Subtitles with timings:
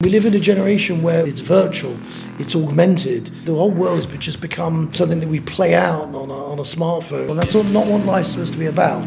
[0.00, 1.96] We live in a generation where it's virtual,
[2.38, 3.32] it's augmented.
[3.44, 6.62] The whole world has just become something that we play out on a, on a
[6.62, 7.30] smartphone.
[7.30, 9.02] And that's not what life's supposed to be about.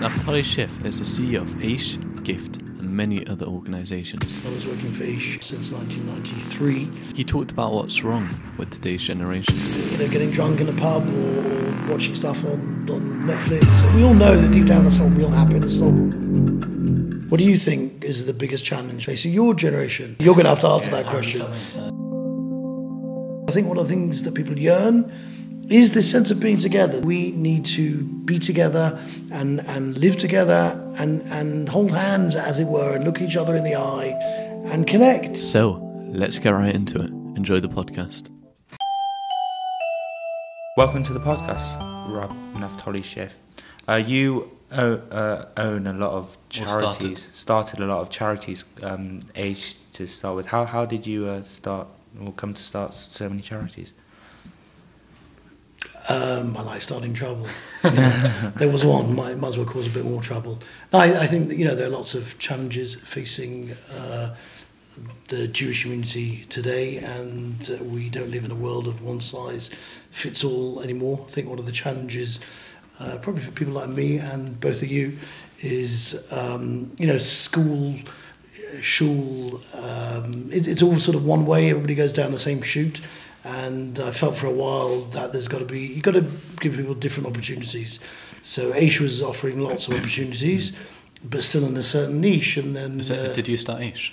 [0.00, 4.44] Naftali Schiff is the CEO of Aish, Gift, and many other organizations.
[4.44, 7.14] I was working for Aish since 1993.
[7.14, 8.28] He talked about what's wrong
[8.58, 9.54] with today's generation.
[9.92, 13.94] You know, getting drunk in a pub or, watching stuff on, on Netflix.
[13.94, 15.76] We all know that deep down that's not real happiness.
[15.76, 16.53] Not
[17.28, 20.16] what do you think is the biggest challenge facing your generation?
[20.18, 21.42] You're going to have to answer that question.
[23.48, 25.10] I think one of the things that people yearn
[25.68, 27.00] is this sense of being together.
[27.00, 28.98] We need to be together
[29.32, 33.56] and, and live together and, and hold hands, as it were, and look each other
[33.56, 34.18] in the eye
[34.66, 35.36] and connect.
[35.38, 37.10] So let's get right into it.
[37.36, 38.28] Enjoy the podcast.
[40.76, 41.78] Welcome to the podcast,
[42.10, 43.38] Rob Naftali Schiff.
[43.88, 44.50] Uh, you
[44.82, 46.70] uh, own a lot of charities.
[46.70, 47.18] Started.
[47.18, 47.80] started.
[47.80, 48.64] a lot of charities.
[48.82, 50.46] Um, Aish to start with.
[50.46, 51.88] How how did you uh, start
[52.20, 53.92] or come to start so many charities?
[56.08, 57.46] Um, I like starting trouble.
[57.82, 60.58] there was one, might, might as well cause a bit more trouble.
[60.92, 64.36] I, I think that, you know there are lots of challenges facing uh,
[65.28, 69.70] the Jewish community today, and uh, we don't live in a world of one size
[70.10, 71.24] fits all anymore.
[71.26, 72.38] I think one of the challenges
[72.98, 75.18] uh, probably for people like me and both of you,
[75.60, 77.96] is um, you know school,
[78.80, 79.60] shul.
[79.74, 81.70] Um, it, it's all sort of one way.
[81.70, 83.00] Everybody goes down the same chute,
[83.44, 86.26] and I felt for a while that there's got to be you got to
[86.60, 88.00] give people different opportunities.
[88.42, 90.76] So Aish was offering lots of opportunities,
[91.24, 92.56] but still in a certain niche.
[92.58, 94.12] And then it, uh, did you start Aish?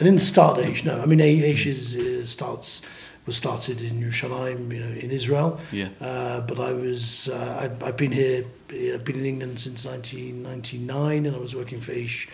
[0.00, 0.84] I didn't start Aish.
[0.84, 2.82] No, I mean Aish is, uh, starts
[3.26, 5.58] was started in Yerushalayim, you know, in Israel.
[5.72, 5.88] Yeah.
[6.00, 11.26] Uh, but I was, uh, I, I've been here, I've been in England since 1999,
[11.26, 12.28] and I was working for Aish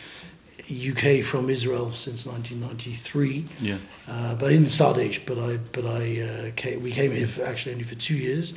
[0.70, 3.47] UK from Israel since 1993.
[3.60, 3.78] Yeah.
[4.08, 7.44] Uh, but I didn't start but I, but I uh, came, we came here for,
[7.44, 8.52] actually only for two years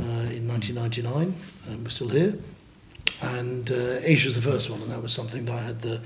[0.00, 1.34] uh, in 1999,
[1.68, 2.34] and we're still here.
[3.22, 6.00] And uh, was the first one, and that was something that I had the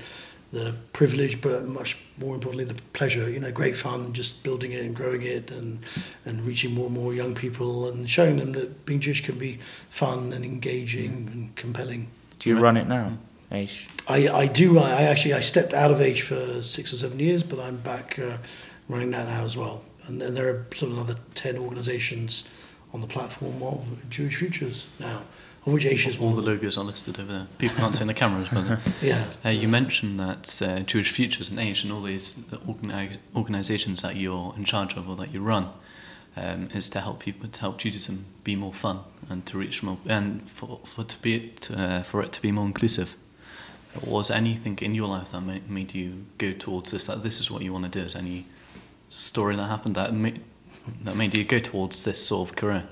[0.51, 3.29] the privilege, but much more importantly, the pleasure.
[3.29, 5.79] You know, great fun just building it and growing it and
[6.25, 9.59] and reaching more and more young people and showing them that being Jewish can be
[9.89, 12.07] fun and engaging and compelling.
[12.39, 13.17] Do you run it now,
[13.51, 13.87] Aish?
[14.07, 14.79] I, I do.
[14.79, 18.19] I actually I stepped out of Aish for six or seven years, but I'm back
[18.19, 18.37] uh,
[18.87, 19.83] running that now as well.
[20.07, 22.43] And, and there are sort of another ten organisations
[22.93, 25.23] on the platform of Jewish Futures now
[25.65, 27.47] which Asia's All the logos are listed over there.
[27.57, 29.25] People can't see in the cameras, but yeah.
[29.43, 32.37] Uh, you mentioned that uh, Jewish Futures and Aish and all these
[32.67, 35.69] organi- organisations that you're in charge of or that you run
[36.37, 39.97] um, is to help people to help Judaism be more fun and to reach more
[40.05, 43.15] and for, for to be to, uh, for it to be more inclusive.
[44.05, 47.05] Was anything in your life that made, made you go towards this?
[47.05, 48.05] That this is what you want to do?
[48.05, 48.45] Is any
[49.09, 50.41] story that happened that made,
[51.03, 52.83] that made you go towards this sort of career?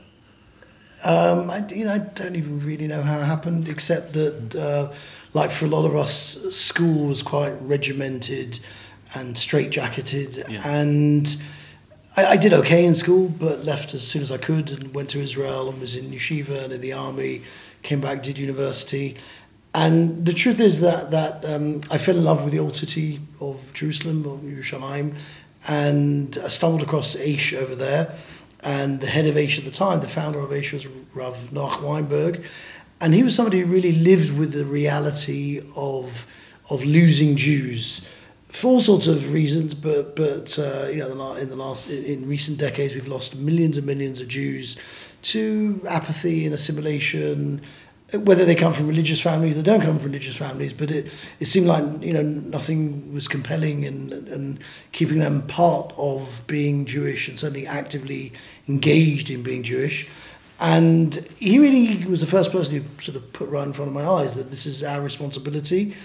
[1.03, 4.94] Um, I, you know, I don't even really know how it happened, except that, uh,
[5.34, 8.59] like for a lot of us, school was quite regimented
[9.14, 10.62] and straitjacketed, yeah.
[10.66, 11.36] and
[12.16, 15.09] I, I, did okay in school, but left as soon as I could and went
[15.09, 17.44] to Israel and was in yeshiva and in the army.
[17.84, 19.18] Came back, did university,
[19.75, 23.20] and the truth is that that um, I fell in love with the old city
[23.41, 25.16] of Jerusalem, or Yerushalayim,
[25.68, 28.16] and I stumbled across Aish over there
[28.63, 31.81] and the head of Aish at the time, the founder of Aish was Rav Noach
[31.81, 32.44] Weinberg,
[33.01, 36.25] and he was somebody who really lived with the reality of
[36.69, 38.07] of losing Jews
[38.47, 39.73] for all sorts of reasons.
[39.73, 43.85] But but uh, you know, in the last in recent decades, we've lost millions and
[43.85, 44.78] millions of Jews
[45.23, 47.62] to apathy and assimilation
[48.13, 51.46] whether they come from religious families or don't come from religious families, but it, it
[51.46, 54.59] seemed like you know nothing was compelling and, and
[54.91, 58.34] keeping them part of being Jewish and certainly actively
[58.68, 60.07] engaged in being Jewish.
[60.59, 63.94] And he really was the first person who sort of put right in front of
[63.94, 65.96] my eyes that this is our responsibility.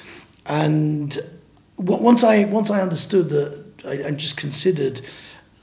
[0.47, 1.17] And
[1.77, 5.01] once I once I understood that, I, I just considered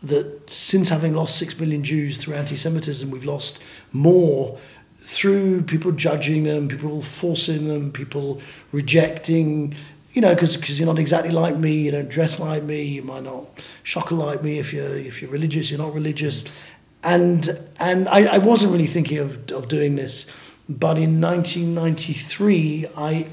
[0.03, 4.59] that since having lost six million Jews through anti-Semitism, we've lost more
[5.05, 8.41] through people judging them, people forcing them, people
[8.71, 9.75] rejecting,
[10.13, 13.21] you know, because you're not exactly like me, you don't dress like me, you might
[13.21, 13.45] not
[13.83, 16.43] shocker like me if you're if you're religious, you're not religious,
[17.03, 20.25] and and I, I wasn't really thinking of of doing this,
[20.67, 23.27] but in 1993 I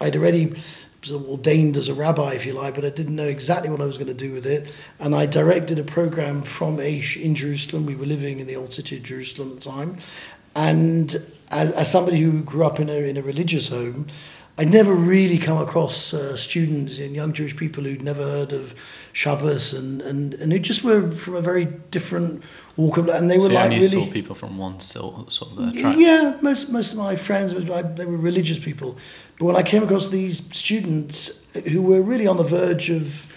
[0.00, 0.54] I'd already
[1.02, 3.80] sort of ordained as a rabbi, if you like, but I didn't know exactly what
[3.80, 4.70] I was going to do with it.
[4.98, 7.86] And I directed a program from Aish in Jerusalem.
[7.86, 9.98] We were living in the old city of Jerusalem at the time.
[10.54, 11.14] And
[11.50, 14.06] as, as somebody who grew up in a, in a religious home,
[14.60, 18.74] I'd never really come across uh, students and young Jewish people who'd never heard of
[19.14, 22.42] Shabbos and, and, and who just were from a very different
[22.76, 23.18] walk of life.
[23.18, 24.06] And they were so like you only really.
[24.06, 25.96] saw people from one sort, of track.
[25.96, 28.98] Yeah, most most of my friends they were religious people,
[29.38, 31.42] but when I came across these students
[31.72, 33.32] who were really on the verge of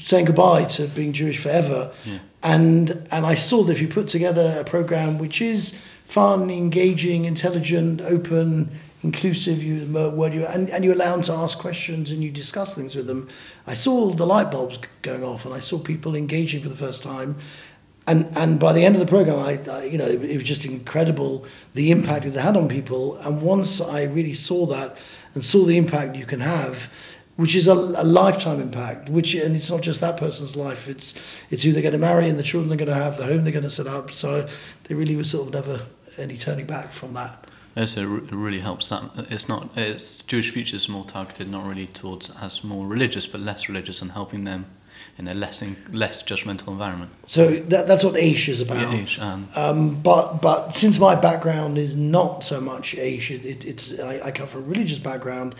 [0.00, 2.18] saying goodbye to being Jewish forever, Yeah.
[2.42, 5.72] and and I saw that if you put together a program which is
[6.04, 8.70] fun, engaging, intelligent, open,
[9.02, 12.74] inclusive, you word you and, and you allow them to ask questions and you discuss
[12.74, 13.28] things with them.
[13.66, 17.02] I saw the light bulbs going off, and I saw people engaging for the first
[17.02, 17.36] time.
[18.08, 20.44] And, and by the end of the program, I, I you know, it, it was
[20.44, 21.44] just incredible
[21.74, 23.16] the impact it had on people.
[23.16, 24.96] And once I really saw that
[25.34, 26.88] and saw the impact you can have,
[27.36, 31.14] which is a, a lifetime impact, which and it's not just that person's life, it's
[31.50, 33.44] it's who they're going to marry and the children they're going to have, the home
[33.44, 34.10] they're going to set up.
[34.10, 34.46] So
[34.84, 35.86] there really was sort of never
[36.18, 37.46] any turning back from that.
[37.76, 41.86] Also, it really helps that it's not it's Jewish Future is more targeted, not really
[41.86, 44.64] towards as more religious, but less religious, and helping them
[45.18, 47.10] in a less in, less judgmental environment.
[47.26, 48.92] So that, that's what Aish is about.
[48.92, 53.44] Yeah, each, and Um, but but since my background is not so much Aish, it,
[53.44, 55.54] it, it's I, I come from a religious background.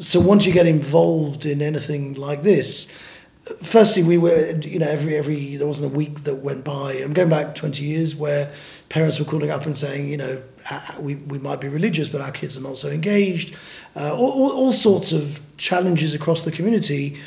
[0.00, 2.90] So once you get involved in anything like this,
[3.62, 6.94] firstly we were you know every every there wasn't a week that went by.
[6.94, 8.50] I'm going back 20 years where
[8.88, 12.22] parents were calling up and saying you know "Ah, we we might be religious but
[12.22, 13.54] our kids are not so engaged.
[13.94, 17.18] Uh, all, all, sorts of challenges across the community.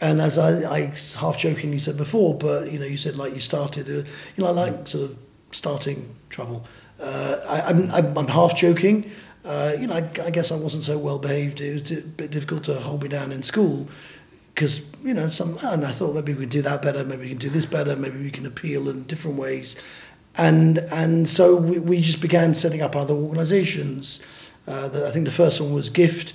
[0.00, 3.40] And as I, I half jokingly said before, but you know, you said like you
[3.40, 5.18] started, uh, you know, like sort of
[5.50, 6.64] starting trouble.
[7.00, 7.62] Uh, I,
[7.98, 9.10] I'm, I'm half joking.
[9.44, 11.60] Uh, you know, I, I guess I wasn't so well behaved.
[11.60, 13.88] It was a bit difficult to hold me down in school
[14.54, 17.28] because you know, some and I thought maybe we can do that better, maybe we
[17.30, 19.76] can do this better, maybe we can appeal in different ways,
[20.36, 24.20] and and so we, we just began setting up other organisations.
[24.66, 26.34] Uh, that I think the first one was Gift,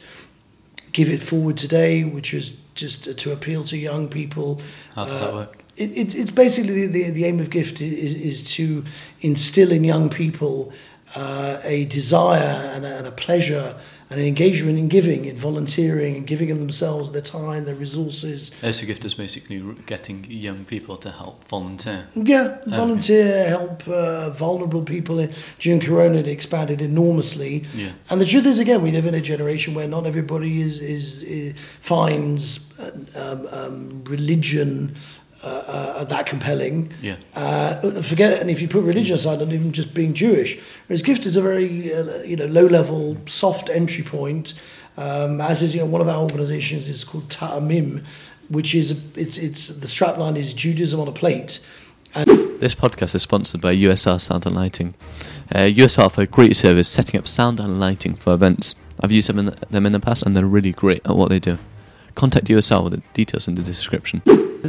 [0.92, 4.60] Give It Forward Today, which was just to appeal to young people.
[4.96, 5.58] how does Uh, that work?
[5.78, 8.84] It, it, it's basically the, the aim of gift is, is to
[9.22, 10.74] instill in young people
[11.16, 13.76] uh, a desire and a, and a pleasure
[14.10, 18.52] and an engagement in giving, in volunteering, and giving of themselves, their time, their resources.
[18.64, 22.08] Also, gift is basically getting young people to help volunteer.
[22.14, 25.28] Yeah, volunteer, help uh, vulnerable people.
[25.58, 27.66] During Corona, it expanded enormously.
[27.74, 27.94] Yeah.
[28.10, 31.24] And the truth is, again, we live in a generation where not everybody is is,
[31.24, 32.60] is finds
[33.16, 34.96] um, um, religion
[35.46, 36.92] uh, uh, that compelling.
[37.02, 37.18] Yeah.
[37.36, 38.42] Uh, forget it.
[38.42, 41.42] And if you put religion aside, and even just being Jewish, whereas gift is a
[41.42, 44.54] very uh, you know low level, soft entry point.
[44.98, 48.06] Um, as is you know one of our organisations is called Ta'amim,
[48.50, 51.60] which is it's it's the strapline is Judaism on a plate.
[52.16, 54.94] This podcast is sponsored by USR Sound and Lighting.
[55.54, 58.74] Uh, USR for a great service setting up sound and lighting for events.
[59.02, 61.28] I've used them in, the, them in the past and they're really great at what
[61.28, 61.58] they do.
[62.16, 64.22] Contact USR with the details in the description.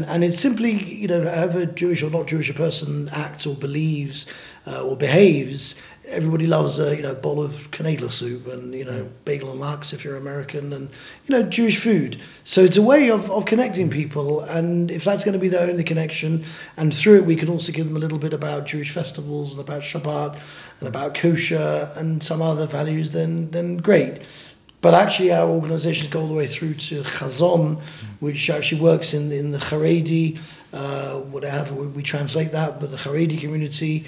[0.05, 4.27] And, it's simply, you know, however Jewish or not Jewish a person acts or believes
[4.67, 5.75] uh, or behaves,
[6.09, 9.93] everybody loves a, you know, bowl of Canadla soup and, you know, bagel and lax
[9.93, 10.89] if you're American and,
[11.27, 12.21] you know, Jewish food.
[12.45, 14.41] So it's a way of, of connecting people.
[14.41, 16.45] And if that's going to be their only connection,
[16.77, 19.61] and through it we can also give them a little bit about Jewish festivals and
[19.61, 20.39] about Shabbat
[20.81, 24.23] and about kosher and some other values, then, then great.
[24.87, 27.81] But actually, our organisations go all the way through to Chazon,
[28.21, 30.39] which actually works in in the Haredi,
[30.73, 34.05] uh, whatever we, translate that, but the Haredi community,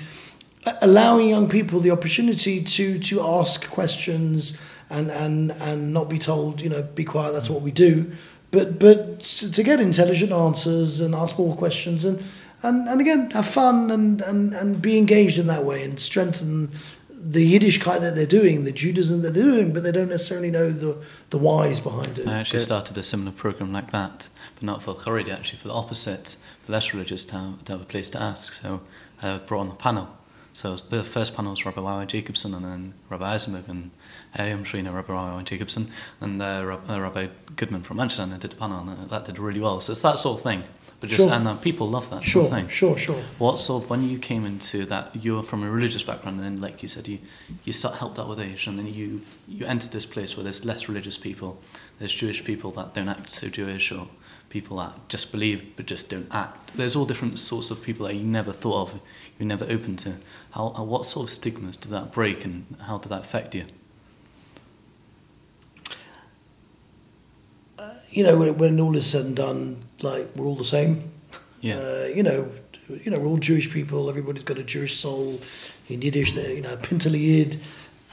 [0.80, 4.56] allowing young people the opportunity to to ask questions
[4.88, 7.32] and and and not be told, you know, be quiet.
[7.32, 8.12] That's what we do,
[8.52, 12.22] but but to to get intelligent answers and ask more questions and.
[12.60, 16.72] And, and again, have fun and, and, and be engaged in that way and strengthen
[17.20, 20.96] the Yiddishkeit that they're doing, the Judaism they're doing, but they don't necessarily know the,
[21.30, 22.28] the whys behind it.
[22.28, 25.74] I actually started a similar program like that, but not for Haredi, actually for the
[25.74, 28.52] opposite, for less religious to have, to have a place to ask.
[28.52, 28.82] So
[29.20, 30.08] I brought on a panel.
[30.52, 33.90] So the first panel was Rabbi Wawa Jacobson and then Rabbi Eisenberg and
[34.36, 38.22] uh, I'm sure you know Rabbi Wawa Jacobson and uh, uh, Rabbi Goodman from Manchester
[38.24, 39.80] and I did the panel and uh, that did really well.
[39.80, 40.64] So it's that sort of thing.
[41.00, 41.32] But just Sure.
[41.32, 42.68] and uh, people love that Sure, sort of thing.
[42.68, 43.22] sure, sure.
[43.38, 46.60] What sort of, when you came into that, you're from a religious background, and then,
[46.60, 47.20] like you said, you,
[47.64, 50.64] you start helped out with Aish, and then you, you entered this place where there's
[50.64, 51.60] less religious people,
[52.00, 54.08] there's Jewish people that don't act so Jewish, or
[54.50, 56.76] people that just believe but just don't act.
[56.76, 59.00] There's all different sorts of people that you never thought of,
[59.38, 60.14] you never opened to.
[60.50, 63.66] How, uh, what sort of stigmas did that break, and how did that affect you?
[68.10, 71.10] You know, when, when all is said and done, like we're all the same.
[71.60, 71.76] Yeah.
[71.76, 72.50] Uh, you know,
[72.88, 74.08] you know, we're all Jewish people.
[74.08, 75.40] Everybody's got a Jewish soul.
[75.88, 77.60] In Yiddish, they're, you know, pintele yid.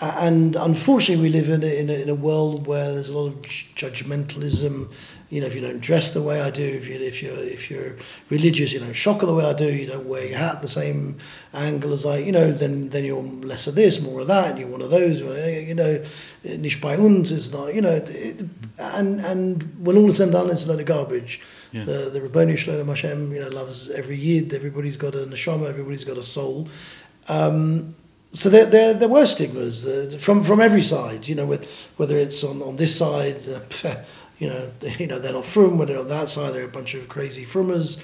[0.02, 3.28] and unfortunately, we live in a, in a, in a world where there's a lot
[3.28, 4.92] of judgmentalism.
[5.30, 7.72] You know, if you don't dress the way I do, if you if you're if
[7.72, 7.96] you're
[8.30, 11.18] religious, you don't shocker the way I do, you don't wear your hat the same
[11.54, 14.60] angle as I, you know, then then you're less of this, more of that, and
[14.60, 15.20] you're one of those.
[15.22, 16.04] You know,
[16.44, 18.44] nicht bei uns is not, you know, it,
[18.78, 21.42] and and when all is said and done, it's a load of garbage.
[21.76, 21.84] Yeah.
[21.84, 24.54] The the Rabboni Shalom Hashem, you know, loves every yid.
[24.54, 25.68] Everybody's got a neshama.
[25.68, 26.70] Everybody's got a soul.
[27.28, 27.96] Um,
[28.32, 31.28] so there, there, there were stigmas uh, from from every side.
[31.28, 33.96] You know, with, whether it's on, on this side, uh,
[34.40, 35.78] you know, you know they're not from.
[35.78, 38.00] Whether on that side, they're a bunch of crazy frummers.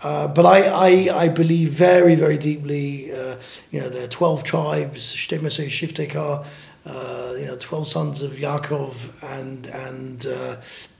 [0.00, 3.34] Uh, but I, I, I believe very, very deeply, uh,
[3.72, 6.46] you know, there are 12 tribes, Shtemesei Shiftekar,
[6.86, 10.56] uh, you know, 12 sons of Yaakov, and, and uh,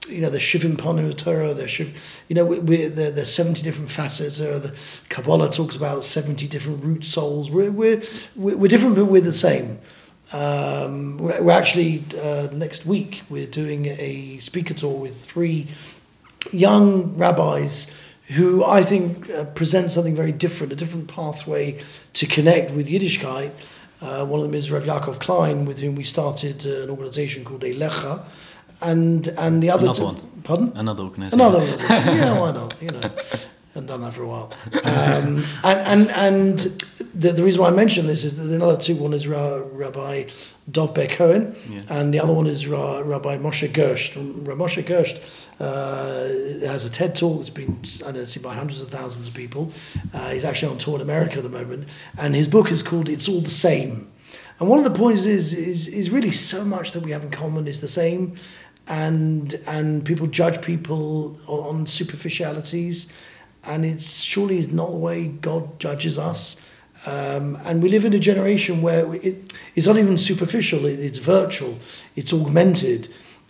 [0.09, 3.61] you know, the Shivim Panu Torah, the Shiv, you know, we, we, there, there's 70
[3.61, 4.39] different facets.
[4.39, 4.77] Uh, the
[5.09, 7.49] Kabbalah talks about 70 different root souls.
[7.49, 8.01] We're, we're,
[8.35, 9.79] we're different, but we're the same.
[10.31, 15.67] Um, we're, we're actually, uh, next week, we're doing a speaker tour with three
[16.51, 17.91] young rabbis
[18.29, 21.79] who I think uh, present something very different, a different pathway
[22.13, 23.51] to connect with Yiddishkeit.
[24.01, 27.43] Uh, one of them is Rav Yaakov Klein, with whom we started uh, an organization
[27.43, 28.23] called Elecha.
[28.81, 30.15] And, and the other Another two, one.
[30.43, 30.71] Pardon?
[30.75, 31.39] Another organisation.
[31.39, 31.79] Another one.
[31.89, 32.81] yeah, why not?
[32.81, 33.11] You know,
[33.75, 34.51] and done that for a while.
[34.83, 36.59] Um, and and, and
[37.13, 39.61] the, the reason why I mention this is that the other two, one is Ra,
[39.71, 40.25] Rabbi
[40.71, 41.81] Dov Ber Cohen, Yeah.
[41.89, 44.15] and the other one is Ra, Rabbi Moshe Gersht.
[44.15, 45.21] And Rabbi Moshe Gersht
[45.59, 47.41] uh, has a TED talk.
[47.41, 49.71] It's been I know, seen by hundreds of thousands of people.
[50.13, 53.09] Uh, he's actually on tour in America at the moment, and his book is called
[53.09, 54.07] "It's All the Same."
[54.59, 57.29] And one of the points is is is really so much that we have in
[57.31, 58.35] common is the same,
[58.89, 63.11] and and people judge people on, superficialities,
[63.63, 66.59] and it's surely is not the way God judges us.
[67.05, 71.19] Um, and we live in a generation where it, it's not even superficial; it, it's
[71.19, 71.77] virtual,
[72.15, 73.07] it's augmented,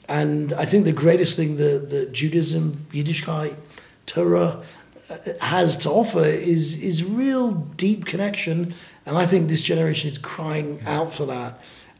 [0.07, 3.55] and I think the greatest thing that, that Judaism, Yiddishkeit,
[4.05, 4.61] Torah
[5.09, 8.73] uh, has to offer is is real deep connection,
[9.05, 11.59] and I think this generation is crying out for that,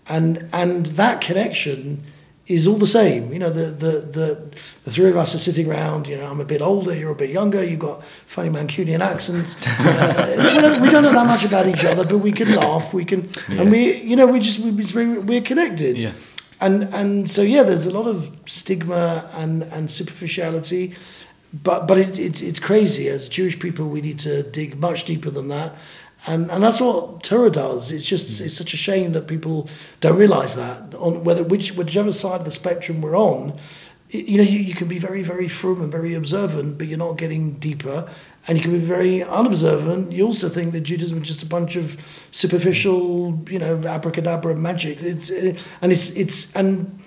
[0.10, 2.04] and and that connection
[2.50, 3.32] is all the same.
[3.32, 4.52] You know, the the the,
[4.84, 6.08] the three of us are sitting around.
[6.08, 7.64] You know, I'm a bit older, you're a bit younger.
[7.64, 9.56] You've got funny Mancunian accents.
[9.80, 12.94] Uh, we, don't, we don't know that much about each other, but we can laugh.
[12.94, 15.98] We can, and we, you know, we just we, we're we're connected.
[15.98, 16.14] Yeah.
[16.60, 20.96] And and so yeah, there's a lot of stigma and and superficiality,
[21.54, 23.08] but but it, it's it's crazy.
[23.08, 25.76] As Jewish people, we need to dig much deeper than that,
[26.28, 27.92] and and that's what Torah does.
[27.92, 29.70] It's just it's such a shame that people
[30.02, 33.54] don't realize that on whether which whichever side of the spectrum we're on.
[34.10, 36.98] it- You know, you, you can be very, very frum and very observant, but you're
[37.08, 38.06] not getting deeper.
[38.48, 40.12] And you can be very unobservant.
[40.12, 41.98] You also think that Judaism is just a bunch of
[42.32, 45.02] superficial, you know, abracadabra magic.
[45.04, 47.00] It's uh, and it's it's and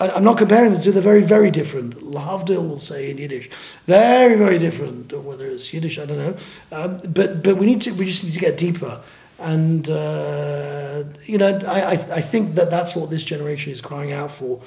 [0.00, 0.92] I'm not comparing the two.
[0.92, 2.00] They're very, very different.
[2.00, 3.48] Lahavdil will say in Yiddish,
[3.86, 5.12] very, very different.
[5.12, 6.36] Whether it's Yiddish, I don't know.
[6.72, 7.92] Um, but but we need to.
[7.92, 9.00] We just need to get deeper.
[9.38, 14.30] And uh, you know, I, I think that that's what this generation is crying out
[14.30, 14.60] for.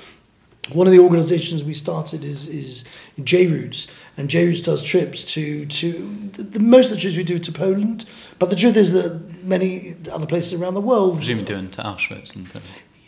[0.73, 2.83] One of the organisations we started is is
[3.23, 5.91] J Roots, and J Roots does trips to to
[6.33, 8.05] the, most of the trips we do to Poland.
[8.39, 12.35] But the truth is that many other places around the world Presumably doing to Auschwitz
[12.35, 12.47] and.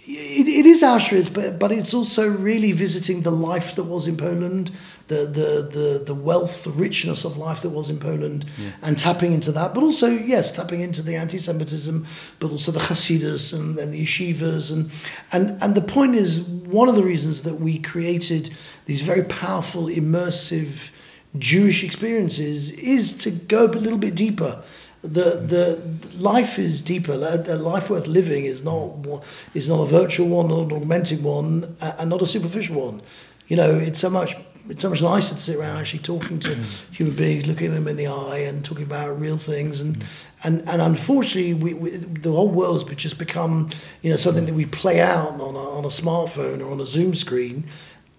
[0.10, 4.16] It, it is Auschwitz, but but it's also really visiting the life that was in
[4.18, 4.72] Poland,
[5.08, 8.70] the the the, the wealth, the richness of life that was in Poland, Yeah.
[8.82, 9.74] and tapping into that.
[9.74, 12.06] But also, yes, tapping into the anti-Semitism,
[12.40, 14.92] but also the Hasidus and, and the yeshivas, and
[15.34, 18.50] and and the point is one of the reasons that we created
[18.86, 20.92] these very powerful, immersive
[21.38, 24.64] Jewish experiences is to go a little bit deeper
[25.08, 27.14] the the life is deeper.
[27.14, 29.08] A life worth living is not
[29.54, 33.02] is not a virtual one, not an augmented one, and not a superficial one.
[33.48, 34.36] You know, it's so much
[34.70, 36.56] it's so much nicer to sit around actually talking to
[36.92, 39.82] human beings, looking them in the eye, and talking about real things.
[39.82, 40.04] And
[40.44, 43.70] and and unfortunately, we, we the whole world has just become
[44.02, 46.86] you know something that we play out on a, on a smartphone or on a
[46.86, 47.66] Zoom screen.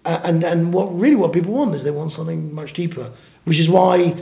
[0.05, 3.11] Uh, and and what really what people want is they want something much deeper,
[3.43, 4.15] which is why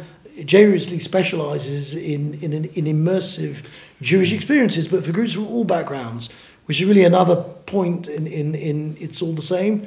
[0.45, 3.63] J Roosley specialises in in, in immersive
[4.01, 6.29] Jewish experiences, but for groups from all backgrounds,
[6.65, 9.85] which is really another point in in, in it's all the same.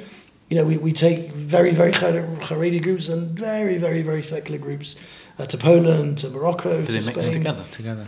[0.49, 4.95] You know, we, we take very very Haredi groups and very very very secular groups
[5.39, 7.15] uh, to Poland, to Morocco, Do to they Spain.
[7.15, 7.63] mix together?
[7.71, 8.07] together.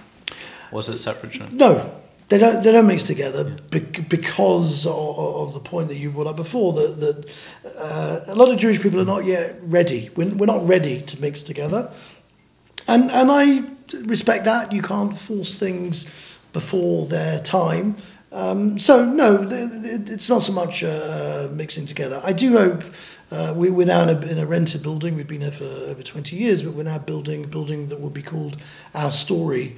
[0.72, 1.52] Was it separate?
[1.54, 1.92] No,
[2.28, 2.64] they don't.
[2.64, 6.74] They don't mix together bec- because of, of the point that you brought up before.
[6.74, 7.26] That that
[7.78, 10.10] uh, a lot of Jewish people are not yet ready.
[10.16, 11.92] We're, we're not ready to mix together,
[12.88, 13.64] and and I
[14.06, 14.72] respect that.
[14.72, 17.98] You can't force things before their time.
[18.32, 22.20] Um, so no, it's not so much uh, mixing together.
[22.24, 22.84] I do hope
[23.32, 25.16] uh, we, we're now in a, in a rented building.
[25.16, 28.10] We've been here for over 20 years, but we're now building a building that will
[28.10, 28.58] be called
[28.96, 29.78] Our Story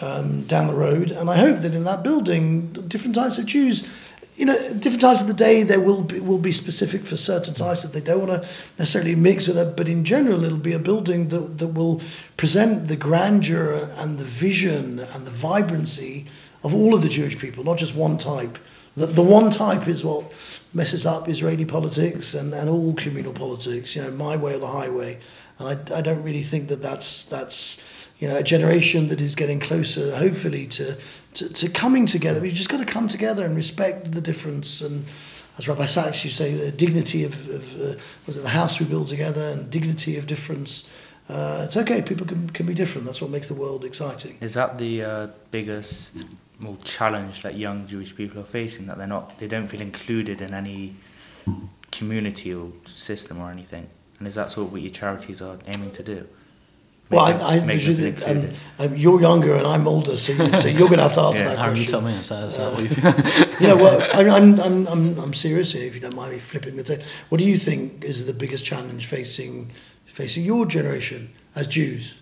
[0.00, 1.10] um, down the road.
[1.10, 3.86] And I hope that in that building, different types of Jews
[4.36, 7.54] you know, different times of the day there will be, will be specific for certain
[7.54, 8.48] types that they don't want to
[8.78, 9.76] necessarily mix with it.
[9.76, 12.00] But in general, it'll be a building that, that will
[12.36, 16.26] present the grandeur and the vision and the vibrancy
[16.64, 18.58] of all of the Jewish people, not just one type.
[18.96, 20.32] The, the one type is what
[20.72, 24.66] messes up Israeli politics and, and all communal politics, you know, my way or the
[24.66, 25.18] highway.
[25.58, 29.34] And I, I don't really think that that's, that's you know, a generation that is
[29.34, 30.96] getting closer, hopefully, to,
[31.34, 32.40] to, to coming together.
[32.40, 34.80] We've just got to come together and respect the difference.
[34.80, 35.04] And
[35.58, 37.94] as Rabbi Sacks, you say, the dignity of, of uh,
[38.26, 40.88] was it the house we build together and dignity of difference.
[41.28, 43.06] Uh, it's okay, people can, can be different.
[43.06, 44.36] That's what makes the world exciting.
[44.40, 46.24] Is that the uh, biggest
[46.58, 48.86] more challenge that young Jewish people are facing?
[48.86, 50.96] That they're not, they don't feel included in any
[51.90, 53.88] community or system or anything?
[54.18, 56.26] And is that sort of what your charities are aiming to do?
[57.10, 60.98] Well, I, I, um, um, you're younger and I'm older, so, you, so you're going
[60.98, 61.82] to have to answer yeah, that Aaron, question.
[61.82, 62.12] you tell me.
[62.14, 65.34] Is that, is that uh, what you, you know, well, I, I'm, I'm, I'm, I'm
[65.34, 67.04] serious here, if you don't mind me flipping the table.
[67.28, 69.70] What do you think is the biggest challenge facing
[70.06, 72.14] facing your generation as Jews?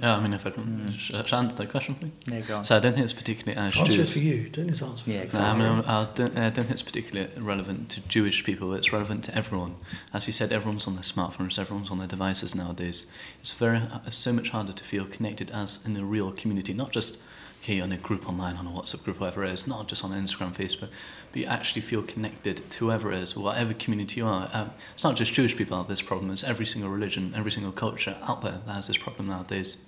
[0.00, 1.32] Yeah, I mean, if I can mm.
[1.32, 2.12] answer that question, please.
[2.26, 2.64] Yeah, go on.
[2.64, 4.10] So I don't think it's particularly as answer Jews.
[4.10, 4.48] it for you.
[4.48, 5.10] Don't just answer.
[5.10, 5.62] Yeah, exactly.
[5.62, 8.74] No, I mean, I don't, I don't think it's particularly relevant to Jewish people.
[8.74, 9.76] It's relevant to everyone.
[10.12, 13.06] As you said, everyone's on their smartphones, everyone's on their devices nowadays.
[13.40, 16.92] It's very, it's so much harder to feel connected as in a real community, not
[16.92, 17.18] just
[17.62, 20.10] okay on a group online, on a WhatsApp group, whatever it is, not just on
[20.10, 20.88] Instagram, Facebook,
[21.32, 24.48] but you actually feel connected to whoever it is, whatever community you are.
[24.52, 26.30] Um, it's not just Jewish people have this problem.
[26.30, 29.78] It's every single religion, every single culture out there that has this problem nowadays.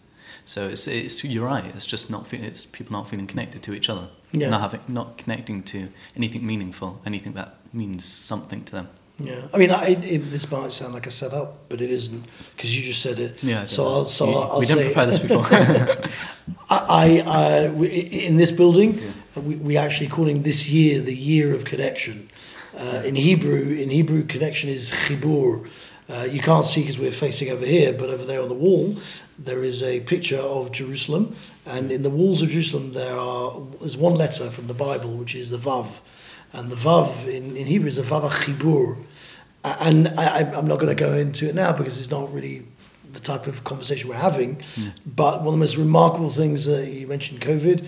[0.45, 1.65] So it's, it's you're right.
[1.65, 4.49] It's just not it's people not feeling connected to each other, yeah.
[4.49, 8.89] not having not connecting to anything meaningful, anything that means something to them.
[9.23, 12.25] Yeah, I mean, I, it, this might sound like a setup, but it isn't
[12.57, 13.43] because you just said it.
[13.43, 13.67] Yeah.
[13.67, 15.45] So I'll, so you, I'll we didn't prepare this before.
[16.71, 19.43] I, I, we, in this building, yeah.
[19.43, 22.29] we, we actually calling this year the year of connection.
[22.77, 25.69] Uh, in Hebrew, in Hebrew, connection is chibur.
[26.09, 28.97] Uh, you can't see because we're facing over here, but over there on the wall,
[29.39, 33.97] there is a picture of Jerusalem, and in the walls of Jerusalem there are there's
[33.97, 36.01] one letter from the Bible which is the Vav,
[36.53, 38.97] and the Vav in, in Hebrew is a Vav Chibur,
[39.65, 42.67] and I, I'm not going to go into it now because it's not really
[43.13, 44.57] the type of conversation we're having.
[44.57, 44.93] Mm.
[45.05, 47.87] But one of the most remarkable things that you mentioned, COVID,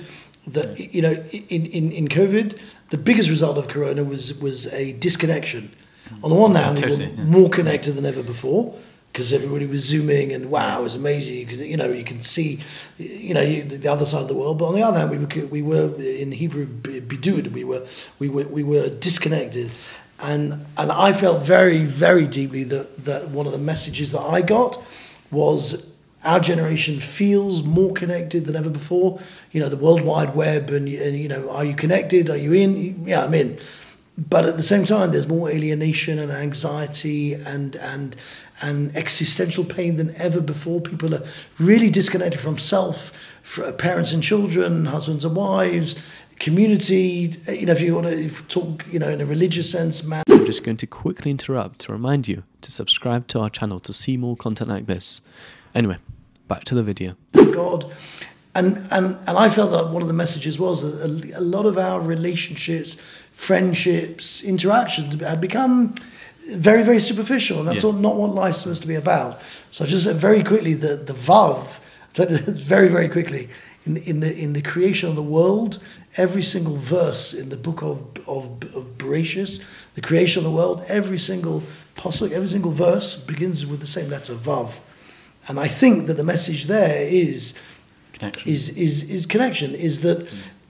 [0.49, 2.59] that you know in, in, in COVID,
[2.91, 5.73] the biggest result of Corona was was a disconnection.
[6.23, 7.25] On the one hand, totally, we were yeah.
[7.25, 8.75] more connected than ever before
[9.13, 11.37] because everybody was zooming and wow, it was amazing.
[11.37, 12.61] You could, you know, you can see,
[12.97, 14.59] you know, the other side of the world.
[14.59, 17.53] But on the other hand, we were, we were in Hebrew bidud.
[17.53, 17.87] We were,
[18.19, 19.71] we were, we were disconnected,
[20.23, 24.41] and and I felt very, very deeply that that one of the messages that I
[24.41, 24.83] got
[25.31, 25.87] was
[26.25, 29.19] our generation feels more connected than ever before.
[29.51, 32.31] You know, the World Wide Web, and, and you know, are you connected?
[32.31, 33.07] Are you in?
[33.07, 33.59] Yeah, I'm in
[34.17, 38.15] but at the same time, there's more alienation and anxiety and and
[38.61, 40.81] and existential pain than ever before.
[40.81, 41.23] People are
[41.59, 43.13] really disconnected from self,
[43.79, 45.95] parents and children, husbands and wives,
[46.43, 47.35] community.
[47.49, 50.23] You know, if you want to talk, you know, in a religious sense, man.
[50.29, 53.93] I'm just going to quickly interrupt to remind you to subscribe to our channel to
[53.93, 55.23] see more content like this.
[55.75, 55.97] Anyway,
[56.49, 57.17] back to the video.
[57.33, 57.93] God
[58.55, 61.65] and, and, and I felt that one of the messages was that a, a lot
[61.65, 62.97] of our relationships,
[63.33, 65.95] friendships, interactions had become
[66.49, 67.61] very, very superficial.
[67.61, 67.93] And that's yeah.
[67.93, 69.41] not what life's supposed to be about.
[69.71, 71.79] So just very quickly, the, the Vav,
[72.15, 73.49] very, very quickly,
[73.87, 75.79] in, in, the, in the creation of the world,
[76.17, 79.63] every single verse in the book of, of, of Bereshit,
[79.95, 81.63] the creation of the world, every single
[81.97, 84.79] pasuk, every single verse begins with the same letter, Vav.
[85.49, 87.59] And I think that the message there is
[88.13, 88.53] connection.
[88.53, 90.21] is is is connection is that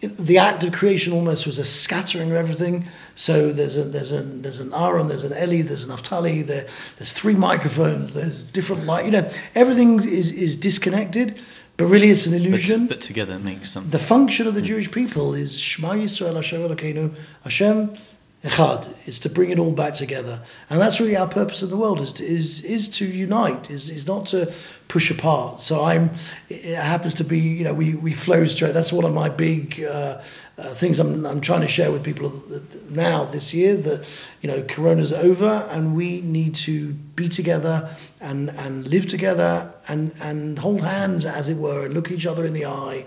[0.01, 0.17] mm.
[0.17, 2.87] the act of creation almost was a scattering of everything.
[3.15, 6.67] So there's a there's a there's an Aaron, there's an Eli, there's an Naftali, there
[6.97, 9.05] there's three microphones, there's different light.
[9.05, 11.39] You know, everything is is disconnected.
[11.83, 12.87] But really, it's an illusion.
[12.87, 13.91] But, but together it makes something.
[13.91, 17.97] The function of the Jewish people is Shema Yisrael Hashem Elokeinu Hashem
[18.45, 20.43] Echad, is to bring it all back together.
[20.69, 23.89] And that's really our purpose in the world, is to, is, is to unite, is,
[23.89, 24.53] is not to
[24.89, 25.61] push apart.
[25.61, 26.11] So I'm,
[26.49, 28.75] it happens to be, you know, we, we flow straight.
[28.75, 30.21] That's one of my big uh,
[30.59, 32.43] uh, things I'm, I'm trying to share with people
[32.91, 34.05] now this year, that,
[34.41, 40.13] you know, Corona's over and we need to be together and, and live together and,
[40.21, 43.07] and hold hands, as it were, and look each other in the eye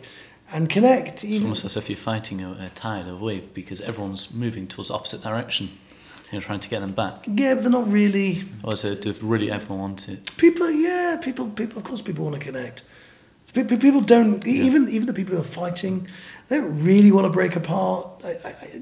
[0.51, 1.23] and connect.
[1.23, 4.89] It's almost as if you're fighting a, a tide, a wave, because everyone's moving towards
[4.89, 5.77] the opposite direction.
[6.31, 7.23] You're trying to get them back.
[7.27, 8.43] Yeah, but they're not really.
[8.63, 10.35] Or is it, does really everyone want it?
[10.37, 11.77] People, yeah, people, people.
[11.77, 12.83] Of course, people want to connect.
[13.53, 14.45] People don't.
[14.45, 14.63] Yeah.
[14.63, 16.07] Even even the people who are fighting,
[16.49, 18.07] they don't really want to break apart.
[18.25, 18.81] I, I,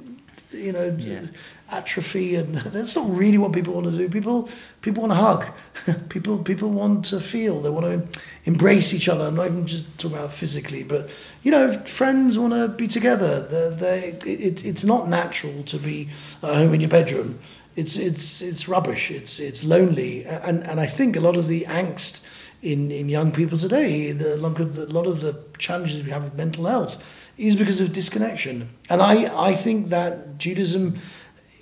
[0.51, 1.27] you know, yeah.
[1.73, 4.09] Atrophy, and that's not really what people want to do.
[4.09, 4.49] People
[4.81, 5.45] people want to hug.
[6.09, 7.61] people people want to feel.
[7.61, 9.25] They want to embrace each other.
[9.25, 11.09] I'm not even just talking about physically, but
[11.43, 13.41] you know, friends want to be together.
[13.41, 16.09] They, they it, it's not natural to be
[16.41, 17.39] at home in your bedroom.
[17.75, 19.11] It's it's it's rubbish.
[19.11, 22.21] It's it's lonely, and and I think a lot of the angst
[22.61, 26.65] in in young people today, the, a lot of the challenges we have with mental
[26.65, 27.03] health
[27.37, 28.69] is because of disconnection.
[28.89, 30.95] And I, I think that Judaism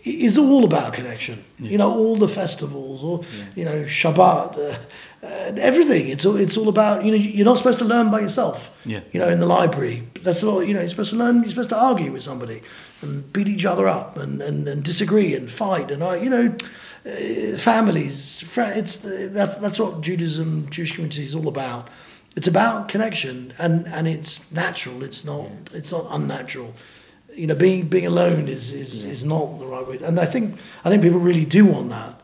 [0.03, 1.43] is all about connection.
[1.59, 1.71] Yeah.
[1.71, 3.45] You know, all the festivals, or yeah.
[3.55, 4.77] you know, Shabbat, uh,
[5.23, 6.09] uh, everything.
[6.09, 7.05] It's all it's all about.
[7.05, 8.71] You know, you're not supposed to learn by yourself.
[8.85, 9.01] Yeah.
[9.11, 10.63] You know, in the library, that's all.
[10.63, 11.41] You know, you're supposed to learn.
[11.41, 12.61] You're supposed to argue with somebody
[13.01, 16.55] and beat each other up and and, and disagree and fight and I, you know.
[17.03, 21.89] Uh, families, it's the, that's that's what Judaism, Jewish community is all about
[22.35, 25.03] it's about connection and, and it's natural.
[25.03, 26.73] It's not it's not unnatural.
[27.35, 29.11] You know, being being alone is, is, yeah.
[29.11, 29.99] is not the right way.
[30.03, 32.21] And I think I think people really do want that.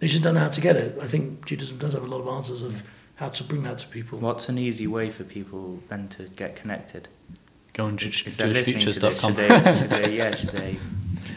[0.00, 0.98] They just don't know how to get it.
[1.00, 2.82] I think Judaism does have a lot of answers of
[3.16, 4.18] how to bring that to people.
[4.18, 7.08] What's an easy way for people then to get connected?
[7.72, 9.34] Go on JewishFutures.com.
[9.36, 10.76] Should, should they, yeah, should they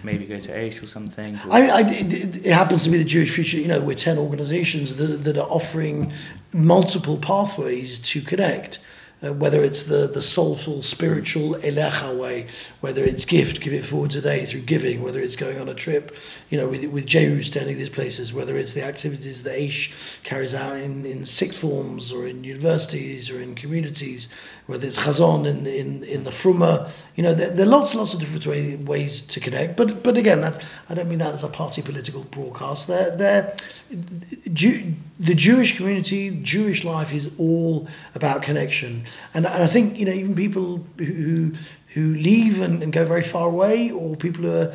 [0.03, 1.35] maybe go to Aish or something?
[1.35, 1.53] Or?
[1.53, 3.57] I, I, it, it, happens to be the Jewish Future.
[3.57, 6.11] You know, we're ten organisations that, that are offering
[6.53, 8.79] multiple pathways to connect
[9.23, 12.47] uh, whether it's the, the soulful, spiritual elecha way,
[12.79, 16.15] whether it's gift, give it forward today through giving, whether it's going on a trip,
[16.49, 20.53] you know, with, with Jehu standing these places, whether it's the activities that Aish carries
[20.53, 24.27] out in, in sixth forms or in universities or in communities,
[24.65, 27.99] whether it's Chazon in, in, in the Fruma, you know, there, there are lots and
[27.99, 29.77] lots of different way, ways to connect.
[29.77, 32.87] But but again, that, I don't mean that as a party political broadcast.
[32.87, 33.55] They're, they're,
[33.91, 39.03] the Jewish community, Jewish life is all about connection.
[39.33, 41.53] And, and I think, you know, even people who,
[41.89, 44.73] who leave and, and go very far away or people who are,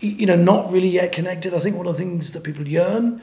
[0.00, 3.20] you know, not really yet connected, I think one of the things that people yearn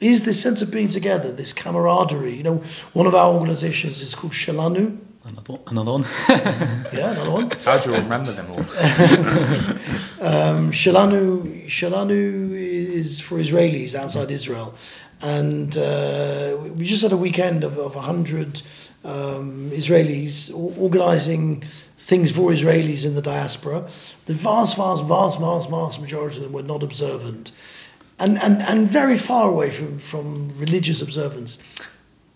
[0.00, 2.34] is this sense of being together, this camaraderie.
[2.34, 2.62] You know,
[2.92, 4.98] one of our organizations is called Shalanu.
[5.24, 6.06] Another, another one.
[6.28, 7.50] yeah, another one.
[7.64, 8.58] How do you remember them all?
[10.26, 14.74] um, Shalanu, Shalanu is for Israelis outside Israel.
[15.20, 18.62] And uh, we just had a weekend of, of 100
[19.04, 21.62] um, Israelis organising
[21.98, 23.88] things for Israelis in the diaspora.
[24.26, 27.52] The vast, vast, vast, vast, vast majority of them were not observant
[28.20, 31.58] and, and, and very far away from, from religious observance.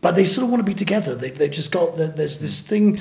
[0.00, 1.14] But they sort of want to be together.
[1.14, 2.98] They, they've just got, the, there's this thing,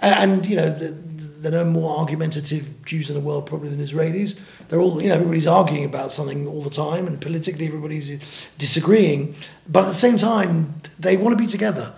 [0.00, 4.38] and, you know, the, there are more argumentative Jews in the world probably than Israelis.
[4.68, 9.34] They're all, you know, everybody's arguing about something all the time, and politically everybody's disagreeing.
[9.66, 11.94] But at the same time, they want to be together.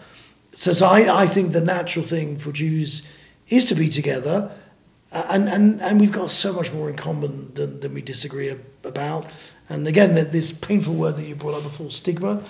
[0.52, 3.08] So, so I, I think the natural thing for Jews
[3.48, 4.52] is to be together,
[5.12, 8.54] uh, and, and, and we've got so much more in common than, than we disagree
[8.84, 9.30] about.
[9.68, 12.42] And again, this painful word that you brought up before, stigma,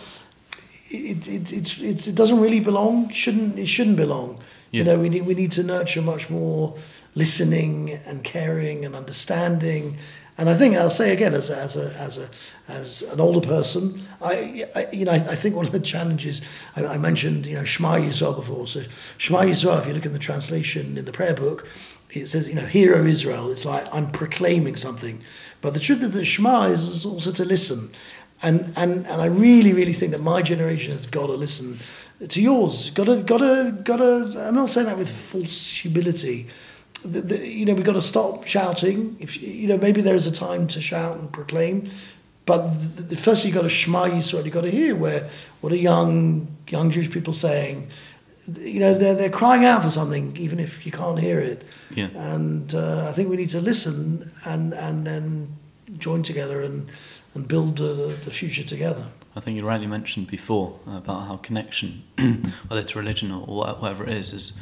[0.90, 3.10] it, it, it's, it's, it doesn't really belong.
[3.10, 4.40] Shouldn't it shouldn't belong.
[4.70, 4.78] Yeah.
[4.78, 6.76] You know, we need we need to nurture much more
[7.14, 9.98] listening and caring and understanding.
[10.40, 12.31] And I think I'll say again, as a, as a as a
[12.66, 16.40] as an older person, I, I you know I, I, think one of the challenges
[16.74, 18.66] I, I, mentioned you know Shema Yisrael before.
[18.66, 18.85] So
[19.18, 21.68] Shema Yisrael, if you look in the translation in the prayer book,
[22.09, 23.53] it says you know Hear O Israel.
[23.53, 25.20] It's like I'm proclaiming something,
[25.61, 27.90] but the truth of the Shema is also to listen.
[28.42, 31.79] And, and, and I really, really think that my generation has got to listen
[32.26, 32.88] to yours.
[32.88, 34.46] Got to, got to, got to.
[34.48, 36.48] I'm not saying that with false humility.
[37.04, 39.16] The, the, you know, we've got to stop shouting.
[39.20, 41.90] If you know, maybe there is a time to shout and proclaim,
[42.46, 44.44] but the, the first you've got to shema Yisrael.
[44.44, 45.28] You've got to hear where
[45.60, 47.88] what are young young Jewish people saying.
[48.58, 51.62] You know, they're they're crying out for something, even if you can't hear it.
[51.94, 52.08] Yeah.
[52.14, 55.56] And uh, I think we need to listen and and then
[55.98, 56.90] join together and
[57.34, 59.06] and build uh, the future together.
[59.36, 62.02] I think you rightly mentioned before about how connection,
[62.66, 64.52] whether it's religion or whatever it is, is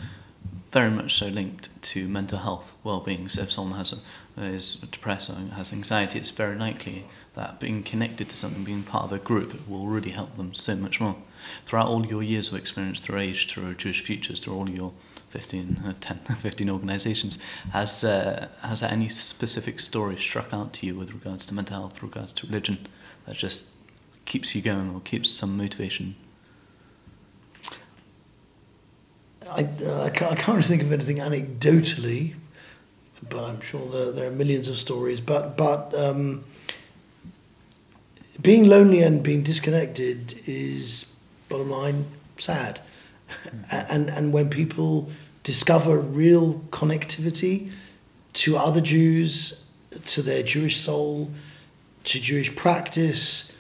[0.79, 3.29] very much so linked to mental health, well-being.
[3.29, 7.83] So if someone has a, is depressed or has anxiety, it's very likely that being
[7.83, 11.17] connected to something, being part of a group, will really help them so much more.
[11.65, 14.93] Throughout all your years of experience through Aish, through Jewish Futures, through all your
[15.31, 17.39] 15, uh, 10, 15 organisations,
[17.73, 21.95] has, uh, has any specific story struck out to you with regards to mental health,
[21.95, 22.87] with regards to religion,
[23.27, 23.67] that just
[24.27, 26.15] keeps you going or keeps some motivation?
[29.51, 32.35] I, uh, I, can't, I can't think of anything anecdotally,
[33.29, 35.21] but I'm sure there, there are millions of stories.
[35.21, 36.45] But but um,
[38.41, 41.13] being lonely and being disconnected is
[41.49, 42.07] bottom line
[42.37, 42.81] sad,
[43.29, 43.87] mm-hmm.
[43.91, 45.11] and and when people
[45.43, 47.71] discover real connectivity
[48.35, 49.65] to other Jews,
[50.05, 51.31] to their Jewish soul,
[52.05, 53.51] to Jewish practice,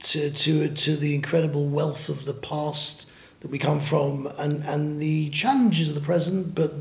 [0.00, 3.09] to to to the incredible wealth of the past
[3.40, 6.72] that we come from and, and the challenges of the present, but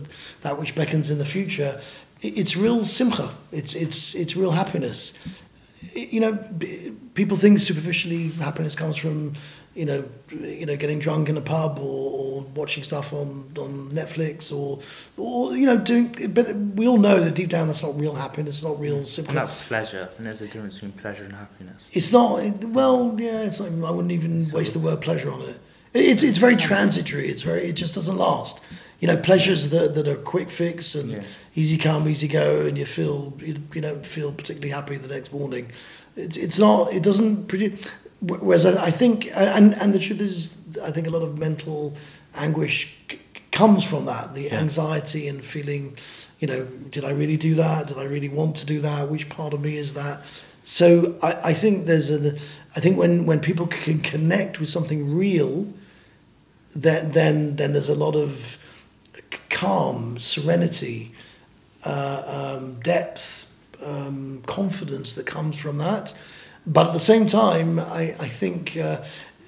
[0.41, 1.81] that which beckons in the future,
[2.21, 3.31] it's real simcha.
[3.51, 5.13] It's, it's, it's real happiness.
[5.93, 6.37] You know,
[7.13, 9.35] people think superficially happiness comes from,
[9.73, 13.89] you know, you know, getting drunk in a pub or, or watching stuff on, on
[13.91, 14.79] Netflix or,
[15.15, 18.55] or, you know, doing, but we all know that deep down that's not real happiness,
[18.55, 19.29] it's not real simcha.
[19.29, 20.09] And that's pleasure.
[20.17, 21.89] And there's a difference between pleasure and happiness.
[21.93, 25.43] It's not, well, yeah, it's like, I wouldn't even so, waste the word pleasure on
[25.43, 25.57] it
[25.93, 27.29] it's it's very transitory.
[27.29, 28.63] It's very it just doesn't last.
[28.99, 31.23] You know, pleasures that, that are quick fix and yeah.
[31.55, 35.31] easy come, easy go, and you feel you, you don't feel particularly happy the next
[35.31, 35.71] morning.
[36.15, 36.93] It's it's not.
[36.93, 37.85] It doesn't produce.
[38.21, 41.95] Whereas I think, and and the truth is, I think a lot of mental
[42.35, 42.93] anguish
[43.51, 44.33] comes from that.
[44.33, 44.59] The yeah.
[44.59, 45.97] anxiety and feeling,
[46.39, 47.87] you know, did I really do that?
[47.87, 49.09] Did I really want to do that?
[49.09, 50.21] Which part of me is that?
[50.63, 52.35] So I, I think there's a,
[52.75, 55.67] I think when, when people can connect with something real,
[56.75, 58.57] then then then there's a lot of
[59.49, 61.11] calm, serenity,
[61.83, 63.47] uh, um, depth,
[63.83, 66.13] um, confidence that comes from that.
[66.65, 69.03] But at the same time, I, I think uh,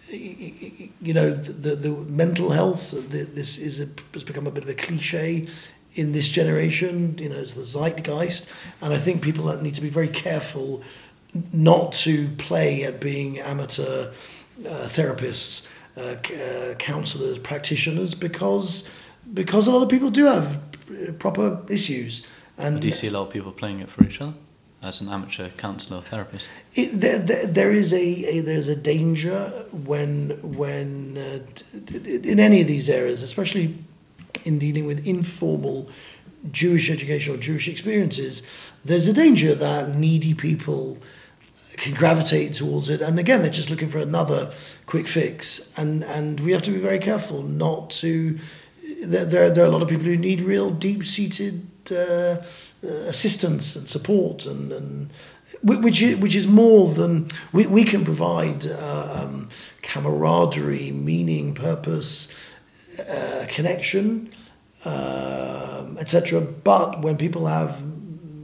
[0.10, 2.92] you know the, the mental health.
[2.92, 5.48] The, this is a, has become a bit of a cliche
[5.94, 7.18] in this generation.
[7.18, 8.48] You know, it's the zeitgeist,
[8.82, 10.82] and I think people need to be very careful
[11.54, 14.12] not to play at being amateur
[14.66, 15.62] uh, therapists
[15.98, 18.90] uh, uh, counselors, practitioners, because
[19.34, 20.62] because a lot of people do have
[21.20, 22.26] proper issues.
[22.58, 24.34] And do you see a lot of people playing it for each other?
[24.82, 26.50] as an amateur counsellor or therapist?
[26.74, 31.40] It, there, there, there is a, a, there's a danger when when uh,
[32.04, 33.78] in any of these areas, especially
[34.44, 35.90] in dealing with informal
[36.52, 38.42] Jewish education or Jewish experiences,
[38.84, 40.98] there's a danger that needy people
[41.82, 43.02] can gravitate towards it.
[43.02, 44.54] And again, they're just looking for another
[44.86, 45.68] quick fix.
[45.76, 48.38] And, and we have to be very careful not to.
[49.04, 52.38] There, there, there are a lot of people who need real deep seated uh,
[52.84, 55.10] assistance and support, and, and
[55.64, 59.50] which is, which is more than we, we can provide uh, um,
[59.82, 62.32] camaraderie, meaning, purpose,
[63.00, 64.32] uh, connection,
[64.86, 66.42] um, etc.
[66.42, 67.84] But when people have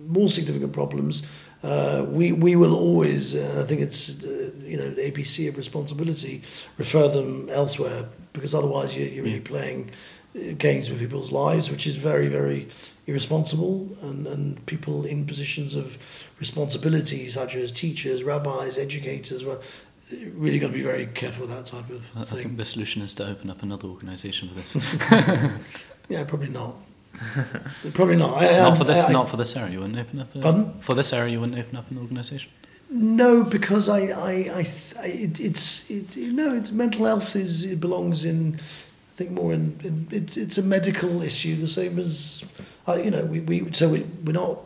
[0.08, 1.22] more significant problems,
[1.68, 6.42] uh, we we will always, uh, I think it's uh, you know APC of responsibility,
[6.78, 9.92] refer them elsewhere because otherwise you're, you're really playing
[10.34, 12.70] uh, games with people's lives, which is very very
[13.06, 15.98] irresponsible, and, and people in positions of
[16.40, 19.62] responsibility such as teachers, rabbis, educators, well,
[20.36, 22.40] really got to be very careful with that type of I, thing.
[22.40, 24.78] I think the solution is to open up another organisation for this.
[26.08, 26.76] yeah, probably not.
[27.94, 28.38] Probably not.
[28.38, 29.06] I, not for this.
[29.06, 29.74] I, not for this area.
[29.74, 30.36] You wouldn't open up.
[30.36, 30.80] A, pardon?
[30.82, 32.52] For this area, you wouldn't open up an organisation.
[32.90, 34.68] No, because I, I, I,
[35.00, 39.52] I it, it's, it, no, it's mental health is it belongs in, I think more
[39.52, 42.46] in, in it's, it's a medical issue, the same as,
[42.88, 44.60] uh, you know, we, we, so we, we're not,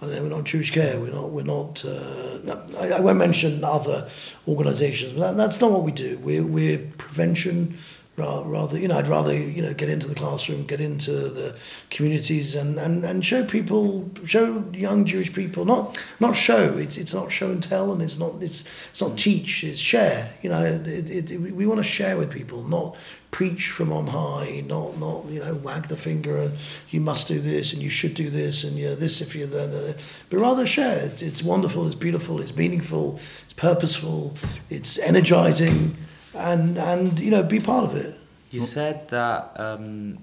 [0.00, 3.00] I don't know, we're not Jewish care, we're not, we're not, uh, no, I, I
[3.00, 4.08] won't mention other
[4.46, 6.16] organisations, but that, that's not what we do.
[6.18, 7.76] We're, we're prevention,
[8.18, 11.56] rather you know I'd rather you know get into the classroom get into the
[11.90, 17.14] communities and, and, and show people show young Jewish people not not show it's it's
[17.14, 20.64] not show and tell and it's not it's it's not teach it's share you know
[20.64, 22.96] it, it, it, we want to share with people not
[23.30, 26.56] preach from on high not not you know wag the finger and
[26.90, 29.94] you must do this and you should do this and you this if you're then
[30.30, 31.06] but rather share.
[31.06, 34.34] It's, it's wonderful it's beautiful it's meaningful it's purposeful
[34.70, 35.96] it's energizing
[36.38, 38.18] and and you know be part of it.
[38.50, 40.18] You said that um,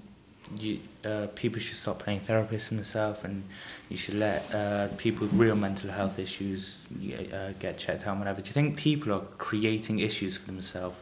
[0.58, 3.44] you, uh, people should stop playing therapists for themselves, and
[3.88, 8.18] you should let uh, people with real mental health issues uh, get checked out.
[8.18, 8.40] Whatever.
[8.40, 10.98] Do you think people are creating issues for themselves,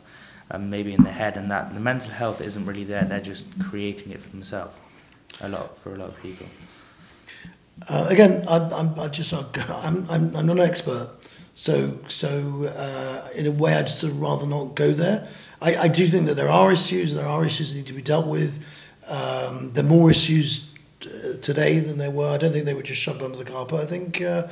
[0.51, 3.05] um, maybe in their head, and that the mental health isn't really there?
[3.05, 4.77] They're just creating it for themselves.
[5.41, 6.47] A lot for a lot of people.
[7.89, 11.09] Uh, again, I'm, I'm I just I'm, I'm I'm not an expert.
[11.55, 15.29] So, so uh, in a way, I'd sort of rather not go there.
[15.63, 17.15] I, I do think that there are issues.
[17.15, 18.65] There are issues that need to be dealt with.
[19.07, 20.71] Um, there are more issues
[21.03, 22.29] uh, today than there were.
[22.29, 23.79] I don't think they were just shoved under the carpet.
[23.81, 24.49] I think uh,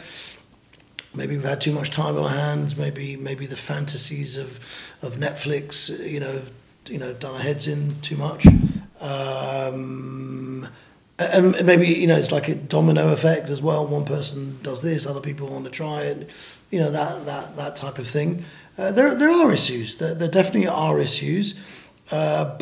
[1.14, 2.76] maybe we've had too much time on our hands.
[2.76, 4.60] Maybe maybe the fantasies of
[5.02, 6.42] of Netflix, you know,
[6.86, 8.46] you know, done our heads in too much.
[9.00, 10.68] Um,
[11.18, 13.86] and maybe you know it's like a domino effect as well.
[13.86, 16.30] One person does this, other people want to try it.
[16.70, 18.44] You know that that that type of thing.
[18.78, 19.96] Uh, there there are issues.
[19.96, 21.54] There, there definitely are issues,
[22.10, 22.58] uh,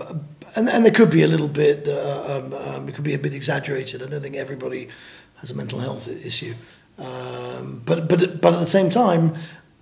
[0.57, 1.87] and and there could be a little bit.
[1.89, 4.03] Uh, um, um, it could be a bit exaggerated.
[4.03, 4.89] I don't think everybody
[5.37, 6.55] has a mental health issue,
[6.99, 9.35] um, but but but at the same time,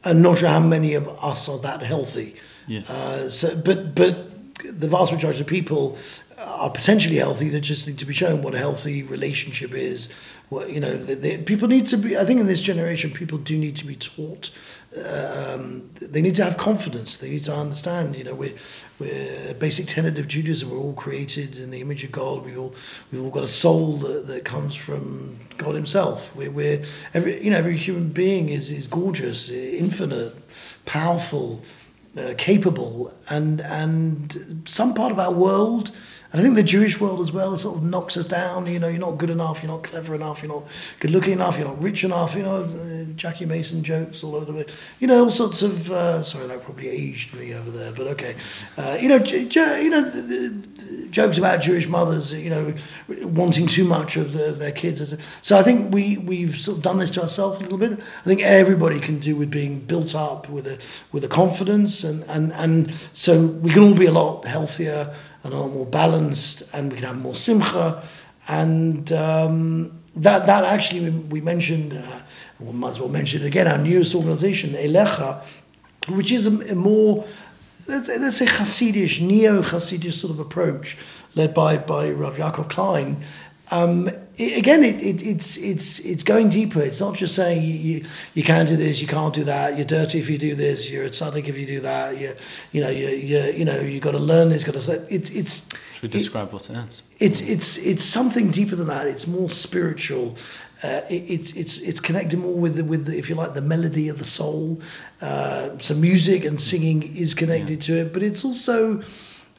[0.05, 2.37] I'm not sure how many of us are that healthy.
[2.67, 2.83] Yeah.
[2.89, 4.27] Uh, so, but but
[4.63, 5.97] the vast majority of people
[6.39, 7.49] are potentially healthy.
[7.49, 10.09] They just need to be shown what a healthy relationship is.
[10.49, 11.05] What you know,
[11.45, 12.17] people need to be.
[12.17, 14.51] I think in this generation, people do need to be taught.
[14.97, 17.17] Uh, um, they need to have confidence.
[17.17, 18.17] They need to understand.
[18.17, 18.55] You know, we're,
[18.99, 20.71] we're a basic tenet of Judaism.
[20.71, 22.45] We're all created in the image of God.
[22.45, 22.75] We all
[23.11, 26.35] we've all got a soul that, that comes from God Himself.
[26.35, 30.35] We're, we're every you know every human being is is gorgeous, infinite,
[30.87, 31.63] powerful.
[32.17, 35.93] Uh, capable and and some part of our world
[36.31, 38.67] and I think the Jewish world as well sort of knocks us down.
[38.67, 40.65] You know, you're not good enough, you're not clever enough, you're not
[41.01, 42.35] good looking enough, you're not rich enough.
[42.35, 44.87] You know, uh, Jackie Mason jokes all over the place.
[45.01, 45.91] You know, all sorts of.
[45.91, 48.37] Uh, sorry, that probably aged me over there, but okay.
[48.77, 50.63] Uh, you know, you know,
[51.11, 52.31] jokes about Jewish mothers.
[52.31, 52.75] You know,
[53.23, 55.15] wanting too much of, the, of their kids.
[55.41, 57.93] So I think we we've sort of done this to ourselves a little bit.
[57.93, 60.79] I think everybody can do with being built up with a
[61.11, 65.55] with a confidence, and and and so we can all be a lot healthier and
[65.55, 68.03] a lot more balanced, and we can have more simcha.
[68.49, 72.21] And um, that, that actually, we mentioned, uh,
[72.59, 75.43] we might as well mention it again, our newest organization, Elecha,
[76.09, 77.25] which is a, a more,
[77.87, 80.97] let's, let's say, Hasidish, neo Hasidish sort of approach,
[81.35, 83.19] led by, by Rav Yaakov Klein.
[83.71, 86.81] Um, it, again, it, it, it's it's it's going deeper.
[86.81, 88.05] It's not just saying you, you,
[88.35, 89.77] you can't do this, you can't do that.
[89.77, 90.89] You're dirty if you do this.
[90.89, 92.19] You're a tzaddik if you do that.
[92.19, 92.35] You
[92.73, 94.65] you know you you you know you got to learn this.
[94.65, 95.69] Got to it's it's.
[95.95, 97.03] Should we describe what it is?
[97.19, 99.07] It's it's it's something deeper than that.
[99.07, 100.37] It's more spiritual.
[100.85, 103.61] Uh, it, it's it's it's connected more with the, with the, if you like the
[103.63, 104.81] melody of the soul.
[105.21, 107.97] Uh, so music and singing is connected yeah.
[107.97, 109.03] to it, but it's also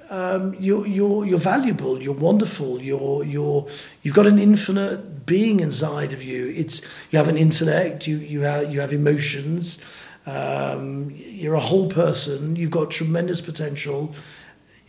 [0.09, 3.67] um, you're, you're, you're valuable, you're wonderful, you're, you're,
[4.01, 6.47] you've got an infinite being inside of you.
[6.47, 9.83] It's, you have an intellect, you, you, have, you have emotions,
[10.25, 14.13] um, you're a whole person, you've got tremendous potential.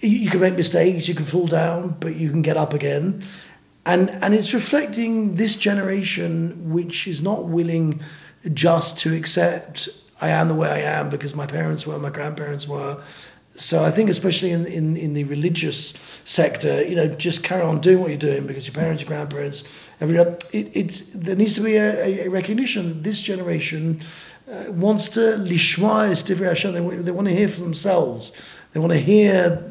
[0.00, 3.22] You, you can make mistakes, you can fall down, but you can get up again.
[3.84, 8.00] And, and it's reflecting this generation which is not willing
[8.54, 12.68] just to accept I am the way I am because my parents were, my grandparents
[12.68, 13.02] were,
[13.54, 15.92] so I think especially in, in, in the religious
[16.24, 19.64] sector, you know, just carry on doing what you're doing because your parents, your grandparents,
[20.00, 24.00] everyone, it, it's, there needs to be a, a recognition that this generation
[24.50, 26.72] uh, wants to lishma divrei Hashem.
[26.72, 28.32] They, they want to hear for themselves.
[28.72, 29.62] They want to hear,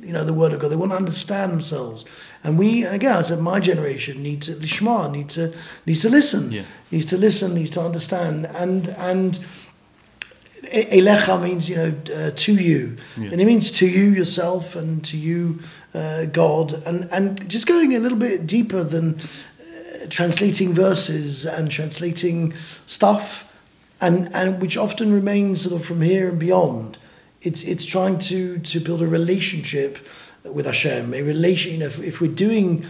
[0.00, 0.70] you know, the word of God.
[0.70, 2.04] They want to understand themselves.
[2.44, 5.54] And we, again, I said, my generation needs to lishma, needs to
[5.86, 6.64] needs to listen, yeah.
[6.90, 9.38] needs to listen, needs to understand, and and
[10.62, 12.96] Elecha means, you know, uh, to you.
[13.16, 13.30] Yeah.
[13.32, 15.58] And it means to you yourself and to you,
[15.92, 16.82] uh, God.
[16.86, 22.54] And, and just going a little bit deeper than uh, translating verses and translating
[22.86, 23.48] stuff,
[24.00, 26.98] and, and which often remains sort of from here and beyond.
[27.42, 29.98] It's, it's trying to, to build a relationship
[30.44, 31.72] with Hashem, a relation.
[31.72, 32.84] You know, if, if we're doing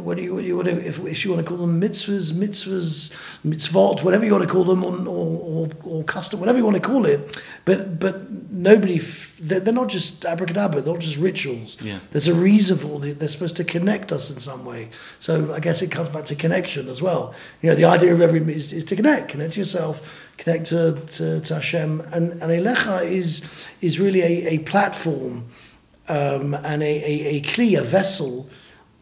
[0.00, 2.32] what do you, what you want to, if, if you want to call them mitzvahs,
[2.32, 3.10] mitzvahs,
[3.44, 6.82] mitzvot, whatever you want to call them, or, or, or custom, whatever you want to
[6.82, 7.40] call it.
[7.64, 11.80] But but nobody, they're, they're not just abracadabra, they're not just rituals.
[11.80, 11.98] Yeah.
[12.10, 13.18] There's a reason for it.
[13.18, 14.90] They're supposed to connect us in some way.
[15.18, 17.34] So I guess it comes back to connection as well.
[17.62, 21.00] You know, the idea of every is, is to connect, connect to yourself, connect to,
[21.12, 22.00] to, to Hashem.
[22.12, 25.46] And, and Elecha is, is really a, a platform
[26.08, 28.48] um, and a, a, a clear vessel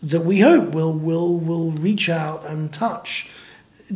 [0.02, 3.30] that we hope will will will reach out and touch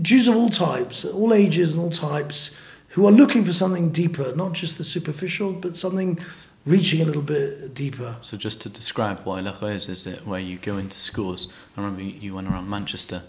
[0.03, 2.55] Jews of all types, all ages and all types,
[2.91, 6.19] who are looking for something deeper, not just the superficial, but something
[6.67, 8.17] reaching a little bit deeper.
[8.23, 11.49] So just to describe what Elecha is, is it where you go into schools?
[11.77, 13.23] I remember you went around Manchester.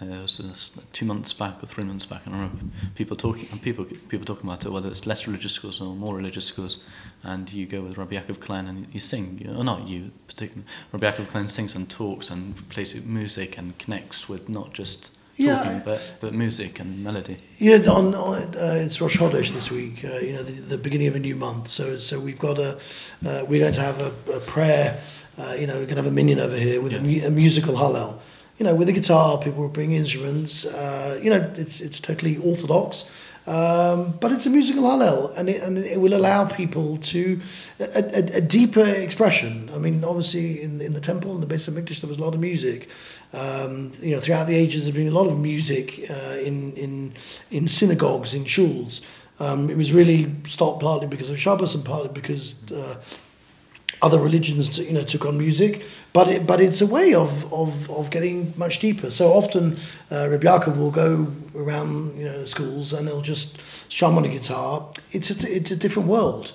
[0.00, 2.64] Uh, it was two months back or three months back, and I remember
[2.94, 6.16] people talking and people people talking about it, whether it's less religious schools or more
[6.16, 6.82] religious schools,
[7.22, 11.10] and you go with Rabbi Yaakov Klein and you sing, or not you particularly, Rabbi
[11.10, 15.12] Yaakov Klein sings and talks and plays music and connects with not just
[15.46, 15.82] talking, yeah.
[15.84, 17.38] but, but music and melody.
[17.58, 20.04] Yeah, on, on uh, it's Rosh Chodesh this week.
[20.04, 21.68] Uh, you know, the, the, beginning of a new month.
[21.68, 22.76] So so we've got a
[23.26, 25.00] uh, we're going to have a, a prayer.
[25.38, 27.24] Uh, you know, we're going to have a minyan over here with yeah.
[27.24, 28.18] a, a, musical hallel.
[28.60, 30.66] You know, with a guitar, people will bring instruments.
[30.66, 33.06] Uh, you know, it's it's totally orthodox
[33.46, 37.40] Um, but it's a musical hallel, and it, and it will allow people to
[37.80, 39.70] a, a, a deeper expression.
[39.74, 42.34] I mean, obviously, in, in the temple, in the Beis Hamikdash, there was a lot
[42.34, 42.88] of music.
[43.32, 47.14] Um, you know, throughout the ages, there's been a lot of music uh, in, in,
[47.50, 49.00] in synagogues, in shuls.
[49.40, 52.96] Um, it was really stopped partly because of Shabbos and partly because uh,
[54.02, 57.90] other religions you know took on music, but it, but it's a way of, of,
[57.90, 59.10] of getting much deeper.
[59.10, 59.76] So often,
[60.10, 64.28] uh, Rabbi Yaakov will go around you know schools and he'll just strum on a
[64.28, 64.88] guitar.
[65.12, 66.52] It's a, it's a different world,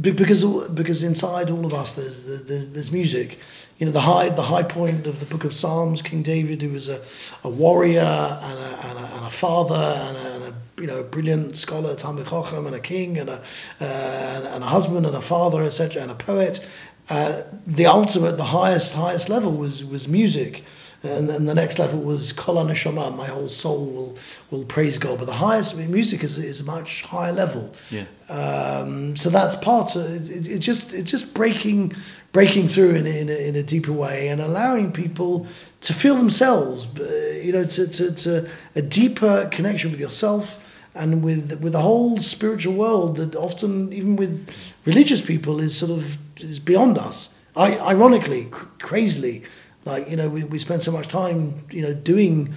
[0.00, 3.38] because because inside all of us there's there's, there's music.
[3.78, 6.02] You know the high the high point of the Book of Psalms.
[6.02, 7.00] King David, who was a,
[7.44, 11.02] a warrior and a, and a, and a father and a, and a you know,
[11.02, 13.42] brilliant scholar, Talmid Chacham, and a king, and a,
[13.80, 16.66] uh, and a husband, and a father, etc., and a poet.
[17.08, 20.64] Uh, the ultimate, the highest, highest level was was music,
[21.02, 23.14] and, and the next level was Kol Neshama.
[23.16, 24.18] My whole soul will
[24.50, 25.18] will praise God.
[25.18, 27.72] But the highest, I mean, music is is a much higher level.
[27.90, 28.06] Yeah.
[28.28, 29.94] Um, so that's part.
[29.94, 31.94] Of, it, it, it just it's just breaking
[32.32, 35.46] breaking through in, in, a, in a deeper way and allowing people
[35.82, 36.88] to feel themselves.
[36.98, 40.58] Uh, you know, to, to to a deeper connection with yourself
[40.94, 44.48] and with with the whole spiritual world that often even with
[44.84, 47.34] religious people is sort of is beyond us.
[47.56, 49.42] I, ironically, cr- crazily,
[49.88, 52.54] like you know, we, we spend so much time you know doing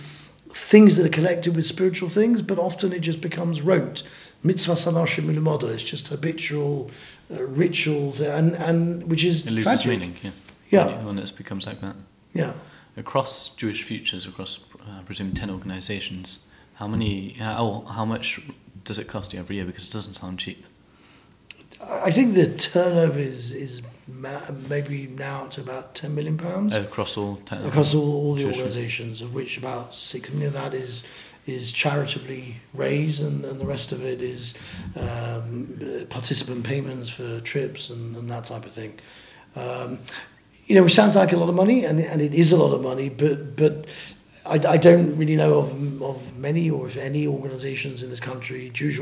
[0.50, 4.04] things that are connected with spiritual things, but often it just becomes rote.
[4.44, 5.74] Mitzvas anashim melumadah.
[5.74, 6.92] It's just habitual
[7.34, 9.88] uh, rituals, and and which is it loses tragic.
[9.88, 10.16] meaning.
[10.22, 10.32] Yeah.
[10.70, 11.04] Yeah.
[11.04, 11.96] When, it becomes like that.
[12.34, 12.54] Yeah.
[12.98, 17.34] Across Jewish Futures, across uh, I presume ten organisations, how many?
[17.34, 18.42] How how much
[18.84, 19.66] does it cost you every year?
[19.66, 20.66] Because it doesn't sound cheap.
[21.82, 26.74] I think the turnover is is maybe now to about ten million pounds.
[26.74, 27.66] Across all ten.
[27.66, 31.04] across all, all the organisations, of which about six million of that is
[31.48, 34.54] is charitably raised, and, and the rest of it is
[34.96, 39.00] um, participant payments for trips and, and that type of thing.
[39.56, 40.00] Um,
[40.68, 42.74] you know, which sounds like a lot of money, and, and it is a lot
[42.74, 43.88] of money, but but
[44.46, 48.70] I, I don't really know of of many or if any organisations in this country,
[48.70, 49.00] Jewish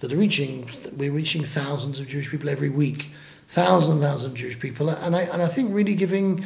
[0.00, 0.68] that are reaching.
[0.96, 3.10] We're reaching thousands of Jewish people every week,
[3.48, 6.44] thousands and thousands of Jewish people, and I and I think really giving,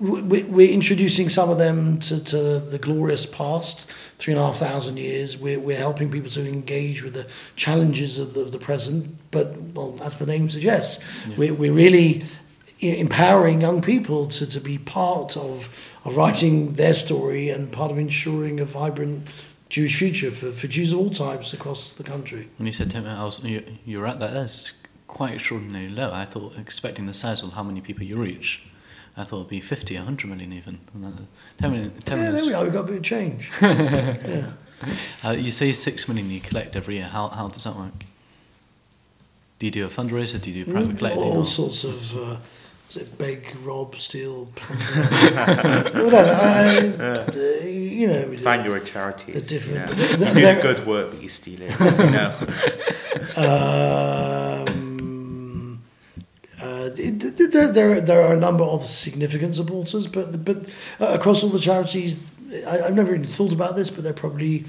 [0.00, 4.56] we- we're introducing some of them to, to the glorious past, three and a half
[4.56, 5.36] thousand years.
[5.36, 9.56] We're we're helping people to engage with the challenges of the, of the present, but
[9.74, 11.02] well, as the name suggests,
[11.36, 12.22] we're we're really
[12.80, 15.68] empowering young people to, to be part of,
[16.04, 19.24] of writing their story and part of ensuring a vibrant
[19.68, 22.48] Jewish future for, for Jews of all types across the country.
[22.58, 24.32] When you said ten, I was you, you're at that.
[24.32, 24.72] That's
[25.12, 26.10] quite extraordinarily low.
[26.12, 28.62] I thought expecting the size of how many people you reach.
[29.16, 30.80] I thought it'd be 50, 100 million even.
[30.94, 31.22] And that-
[31.58, 31.90] Ten million.
[32.00, 32.64] Ten yeah, million there is- we are.
[32.64, 33.50] We've got a bit of change.
[33.62, 34.52] yeah.
[35.22, 37.04] Uh, you say six million you collect every year.
[37.04, 37.98] How how does that work?
[39.58, 40.40] Do you do a fundraiser?
[40.40, 41.22] Do you do private collecting?
[41.22, 42.16] All or- sorts of.
[42.16, 42.36] Uh,
[42.90, 46.34] is it beg, rob, steal, whatever?
[47.00, 49.46] I, I, you know, we Find your charities.
[49.46, 50.32] different- You, the- know.
[50.34, 51.70] the- you do good work, but you steal it.
[51.70, 52.30] You know.
[53.36, 54.31] Um,
[57.52, 60.58] there, there, there are a number of significant supporters, but but
[61.00, 62.26] uh, across all the charities,
[62.66, 64.64] I, I've never even thought about this, but there are probably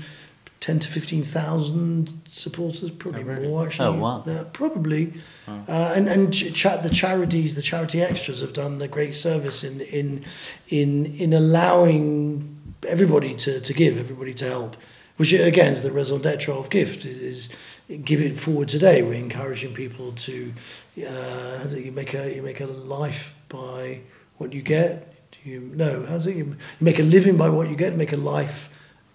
[0.59, 3.47] ten to fifteen thousand supporters, probably Oh, really?
[3.47, 3.87] more actually.
[3.97, 4.23] Oh, wow.
[4.25, 5.13] Yeah, probably.
[5.47, 5.63] Oh.
[5.67, 9.63] Uh, and and ch- cha- the charities, the charity extras, have done a great service
[9.63, 10.23] in in
[10.69, 14.75] in in allowing everybody to, to give, everybody to help.
[15.17, 17.49] Which again is the raison d'être of GIFT is, is
[17.89, 19.01] give it forward today.
[19.01, 20.53] We're encouraging people to
[21.07, 24.01] uh, you make a you make a life by
[24.37, 25.31] what you get.
[25.31, 26.05] Do you no?
[26.05, 26.35] How's it?
[26.35, 27.95] You, you make a living by what you get.
[27.95, 28.69] Make a life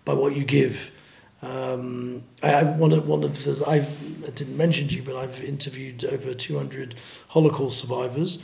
[0.04, 0.90] by what you give.
[1.40, 5.16] Um, I, I one of one of the I've, I didn't mention to you, but
[5.16, 6.96] I've interviewed over two hundred
[7.28, 8.38] Holocaust survivors,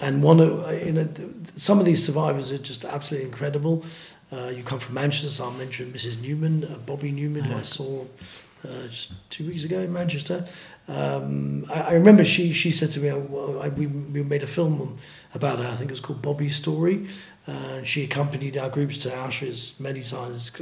[0.00, 1.08] and one of you know
[1.56, 3.84] some of these survivors are just absolutely incredible.
[4.32, 6.20] Uh, you come from Manchester, so I'll mention Mrs.
[6.20, 8.04] Newman, uh, Bobby Newman, who I saw
[8.64, 10.46] uh, just two weeks ago in Manchester.
[10.88, 14.42] Um, I, I remember she she said to me, oh, I, I, we, we made
[14.42, 14.98] a film
[15.34, 17.06] about her, I think it was called Bobby's Story.
[17.46, 20.52] And uh, she accompanied our groups to Auschwitz many times.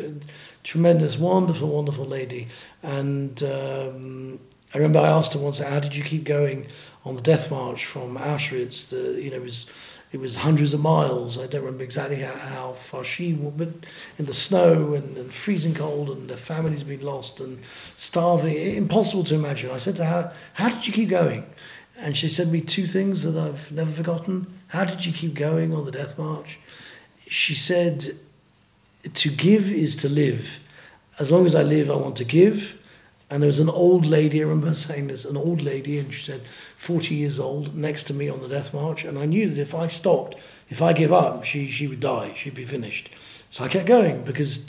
[0.63, 2.49] Tremendous, wonderful, wonderful lady.
[2.83, 4.39] And um,
[4.73, 6.67] I remember I asked her once, how did you keep going
[7.05, 8.91] on the death march from Auschwitz?
[8.91, 9.67] The, you know, it was
[10.11, 11.39] it was hundreds of miles.
[11.39, 13.69] I don't remember exactly how, how far she went, but
[14.19, 17.61] in the snow and, and freezing cold, and the family's been lost and
[17.97, 18.57] starving.
[18.57, 19.71] Impossible to imagine.
[19.71, 21.45] I said to her, "How did you keep going?"
[21.99, 24.47] And she said me two things that I've never forgotten.
[24.69, 26.59] How did you keep going on the death march?
[27.27, 28.13] She said,
[29.13, 30.61] "To give is to live.
[31.19, 32.79] As long as I live, I want to give."
[33.31, 36.22] And there was an old lady, I remember saying this, an old lady, and she
[36.22, 39.05] said, 40 years old, next to me on the death march.
[39.05, 40.37] And I knew that if I stopped,
[40.70, 43.11] if I give up, she, she would die, she'd be finished.
[43.51, 44.66] So I kept going because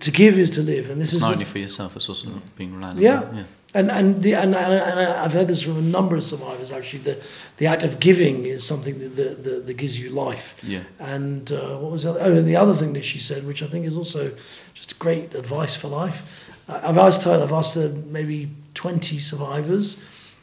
[0.00, 0.90] to give is to live.
[0.90, 3.22] And this it's is not only for yourself, it's also being reliant yeah.
[3.22, 3.44] on yeah.
[3.74, 6.70] And and the and, and, and I've heard this from a number of survivors.
[6.70, 7.24] Actually, the
[7.56, 10.56] the act of giving is something that that, that, that gives you life.
[10.62, 10.82] Yeah.
[10.98, 12.20] And uh, what was the other?
[12.20, 14.32] Oh, and the other thing that she said, which I think is also
[14.74, 16.50] just great advice for life.
[16.68, 17.42] I've asked her.
[17.42, 20.00] I've asked her maybe twenty survivors,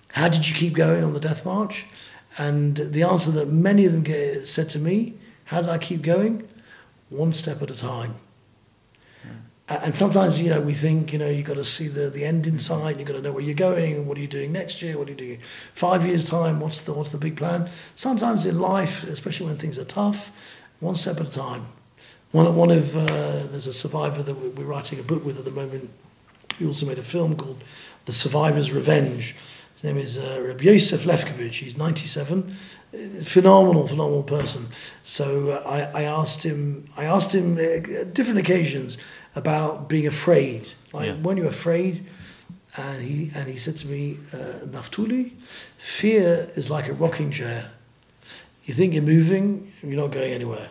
[0.09, 1.86] how did you keep going on the death march?
[2.38, 5.15] And the answer that many of them get, said to me,
[5.45, 6.47] how did I keep going?
[7.09, 8.15] One step at a time
[9.70, 12.47] and sometimes you know we think you know you've got to see the, the end
[12.47, 14.97] in sight you've got to know where you're going what are you doing next year
[14.97, 15.39] what are you doing
[15.74, 19.78] five years time what's the what's the big plan sometimes in life especially when things
[19.78, 20.32] are tough
[20.80, 21.67] one step at a time
[22.32, 23.07] one, one of uh,
[23.47, 25.89] there's a survivor that we're writing a book with at the moment
[26.60, 27.64] he also made a film called
[28.05, 29.36] the survivor's revenge
[29.76, 32.53] his name is uh, Reb Yosef Lefkovich he's 97
[33.24, 34.68] phenomenal, phenomenal person.
[35.03, 38.97] So uh, I, I asked him, I asked him uh, different occasions
[39.36, 40.68] about being afraid.
[40.91, 41.16] Like Yeah.
[41.22, 42.05] when you're afraid,
[42.78, 45.34] and he and he said to me, uh, Naftuli,
[45.78, 47.70] fear is like a rocking chair.
[48.66, 50.70] You think you're moving, you're not going anywhere.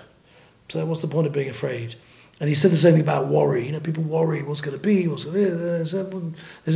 [0.71, 1.95] So what's the point of being afraid?
[2.41, 3.67] And he said the same thing about worry.
[3.67, 5.51] You know, people worry what's going to be, what's going to.
[5.51, 5.95] There's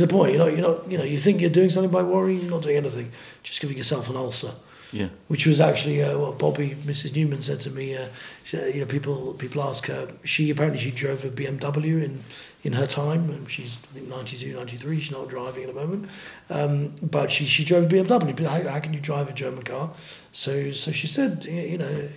[0.01, 0.33] a point.
[0.33, 0.91] You know, you're not.
[0.91, 3.11] You know, you think you're doing something by worrying, you're not doing anything.
[3.43, 4.51] Just giving yourself an ulcer
[4.91, 5.07] Yeah.
[5.29, 7.15] which was actually uh, what Bobby, Mrs.
[7.15, 7.95] Newman, said to me.
[7.95, 8.07] Uh,
[8.43, 10.09] she, you know, people people ask her.
[10.25, 12.23] She apparently she drove a BMW in
[12.65, 13.29] in her time.
[13.29, 14.99] and She's I think 92, 93.
[14.99, 16.09] She's not driving at the moment,
[16.49, 18.45] um, but she she drove a BMW.
[18.45, 19.91] How, how can you drive a German car?
[20.33, 22.09] So so she said, you know,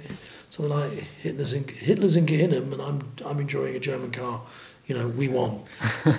[0.51, 4.43] something like Hitler's in Hitler's in Gehenna, and I'm I'm enjoying a German car.
[4.87, 5.51] You know, we won.
[6.05, 6.15] um,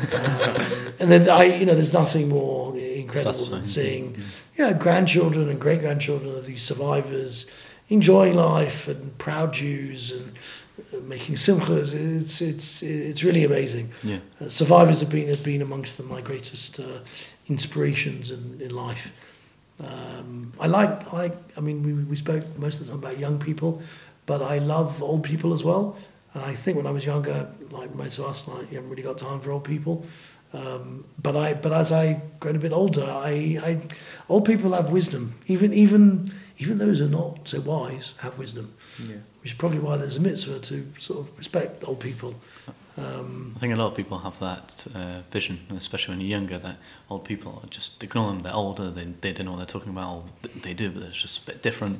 [1.00, 3.62] and then I, you know, there's nothing more incredible Satisfying.
[3.62, 4.18] than seeing
[4.58, 7.50] yeah, grandchildren and great grandchildren of these survivors
[7.90, 10.34] enjoying life and proud Jews and
[10.94, 11.94] uh, making simchas.
[11.94, 13.92] It's it's it's really amazing.
[14.04, 14.20] Yeah.
[14.42, 17.00] Uh, survivors have been have been amongst the, my greatest uh,
[17.48, 19.14] inspirations in, in life.
[19.80, 23.20] Um, I like I like I mean we, we spoke most of the time about
[23.20, 23.82] young people,
[24.28, 25.96] but I love old people as well.
[26.36, 29.02] And I think when I was younger, like most of us, like you haven't really
[29.04, 30.06] got time for old people.
[30.54, 33.82] Um, but I but as I grown a bit older, I, I
[34.30, 35.34] old people have wisdom.
[35.48, 39.18] Even even even those who are not so wise have wisdom, Yeah.
[39.42, 42.34] which is probably why there's a mitzvah to sort of respect old people.
[42.98, 46.58] Um, I think a lot of people have that uh, vision, especially when you're younger,
[46.58, 46.78] that
[47.12, 48.40] old people are just ignore them.
[48.42, 48.90] They're older.
[48.90, 50.10] They they don't know what they're talking about.
[50.16, 50.24] Or
[50.64, 52.00] they do, but it's just a bit different.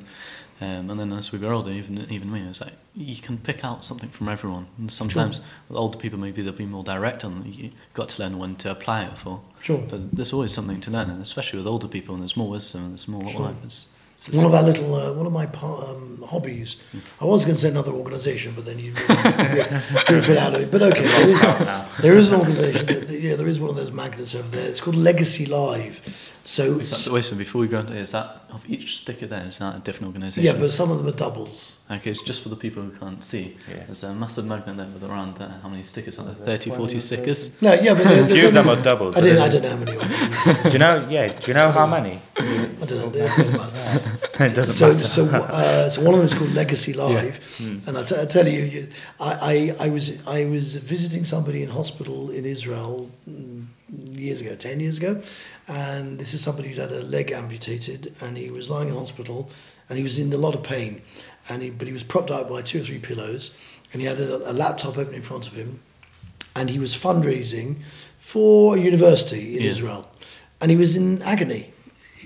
[0.60, 3.64] Um, and then as we grow older, even even me, it's like you can pick
[3.64, 4.66] out something from everyone.
[4.76, 7.44] And sometimes with older people, maybe they'll be more direct on.
[7.46, 9.40] you've got to learn when to apply it for.
[9.62, 9.78] sure.
[9.88, 12.82] But there's always something to learn, and especially with older people, and there's more wisdom,
[12.82, 13.40] and there's more Sure.
[13.42, 13.56] life.
[13.62, 13.86] It's,
[14.16, 16.76] it's, One of our little, uh, one of my um, hobbies.
[17.20, 18.92] I was going to say another organisation, but then you
[20.08, 20.72] you're a bit out of it.
[20.72, 21.40] But okay, there is,
[22.02, 22.86] there is an organisation.
[22.86, 24.68] That, that- yeah, there is one of those magnets over there.
[24.68, 26.34] It's called Legacy Live.
[26.48, 29.26] So Is that the way, so before we go into is that of each sticker
[29.26, 30.44] there, is that a different organisation?
[30.44, 31.72] yeah, but some of them are doubles.
[31.90, 33.58] Okay, it's just for the people who can't see.
[33.68, 33.84] Yeah.
[33.84, 36.34] There's a massive magnet there with around uh, how many stickers are there?
[36.56, 37.60] 30, 40 stickers?
[37.60, 39.08] No, yeah, but A few of them are double.
[39.08, 40.62] I but don't, I don't know how many.
[40.62, 41.06] Do you know?
[41.10, 41.38] Yeah.
[41.38, 42.18] Do you know how many?
[42.38, 43.08] I don't know.
[43.08, 44.18] It doesn't matter.
[44.44, 45.04] it doesn't so, matter.
[45.04, 47.78] So, uh, so one of them is called Legacy Live, Hmm.
[47.86, 48.88] and I, t- I tell you, you
[49.20, 53.66] I, I, I was I was visiting somebody in hospital in Israel mm,
[54.16, 55.20] years ago, ten years ago,
[55.68, 59.50] and this is somebody who'd had a leg amputated, and he was lying in hospital,
[59.88, 61.02] and he was in a lot of pain,
[61.48, 63.50] and he, but he was propped up by two or three pillows,
[63.92, 65.80] and he had a, a laptop open in front of him,
[66.56, 67.76] and he was fundraising
[68.18, 69.70] for a university in Yeah.
[69.70, 70.08] Israel,
[70.60, 71.72] and he was in agony.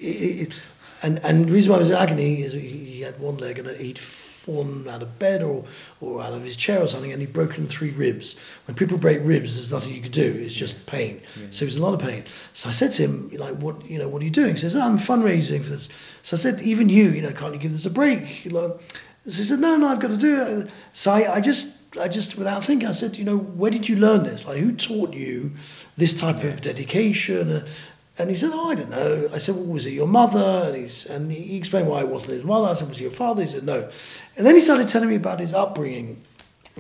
[0.01, 0.61] It- it-
[1.05, 3.69] and and the reason why he was in agony is he had one leg and
[3.81, 3.99] he'd
[4.43, 5.65] fallen out of bed or,
[6.01, 8.35] or out of his chair or something and he'd broken three ribs.
[8.67, 10.35] When people break ribs, there's nothing you could do.
[10.45, 11.21] It's just pain.
[11.51, 12.25] So he was a lot of pain.
[12.53, 14.55] So I said to him, like, what you know, what are you doing?
[14.55, 15.89] He says, I'm fundraising for this.
[16.23, 18.45] So I said, even you, you know, can't you give this a break?
[18.47, 18.81] Know,
[19.27, 20.71] so he said, no, no, I've got to do it.
[20.93, 23.97] So I, I just, I just, without thinking, I said, you know, where did you
[23.97, 24.45] learn this?
[24.47, 25.53] Like, who taught you
[25.97, 27.51] this type of dedication?
[27.51, 27.67] Uh,
[28.19, 29.31] and he said, oh, I don't know.
[29.33, 30.65] I said, well, was it your mother?
[30.67, 32.69] And, he's, and he explained why it wasn't his mother.
[32.69, 33.43] I said, was it your father?
[33.43, 33.89] He said, no.
[34.37, 36.23] And then he started telling me about his upbringing.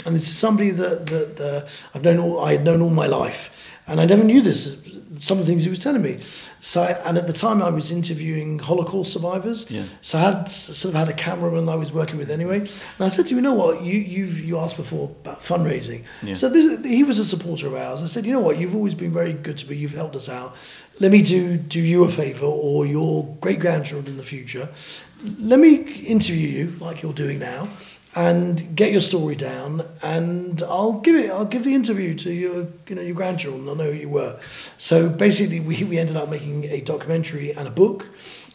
[0.05, 3.07] And this is somebody that, that uh, I've known all, I had known all my
[3.07, 3.70] life.
[3.87, 4.80] And I never knew this,
[5.18, 6.20] some of the things he was telling me.
[6.61, 9.68] So, I, and at the time I was interviewing Holocaust survivors.
[9.68, 9.83] Yeah.
[10.01, 12.61] So I had sort of had a cameraman I was working with anyway.
[12.61, 16.05] And I said to him, you know what, you you've you asked before about fundraising.
[16.22, 16.35] Yeah.
[16.35, 18.03] So this, he was a supporter of ours.
[18.03, 19.76] I said, you know what, you've always been very good to me.
[19.76, 20.55] You've helped us out.
[21.03, 24.69] Let me do do you a favour or your great grandchildren in the future.
[25.41, 27.71] Let me interview you like you're doing now
[28.15, 32.69] and get your story down and I'll give it I'll give the interview to your
[32.87, 33.69] you know your grandchildren.
[33.69, 34.39] I'll know who you were.
[34.79, 38.09] So basically we, we ended up making a documentary and a book.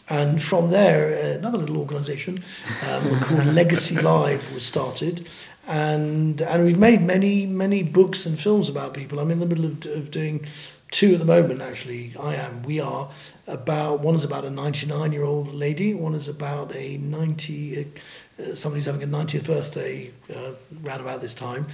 [0.08, 2.42] And from there another little organization
[2.88, 5.28] um, called Legacy Live was started.
[5.66, 9.20] And and we've made many many books and films about people.
[9.20, 10.46] I'm in the middle of, of doing
[10.90, 13.10] two at the moment actually I am we are
[13.46, 17.92] about one is about a 99 year old lady one is about a 90
[18.38, 21.66] uh, somebody's having a 90th birthday uh, round about this time.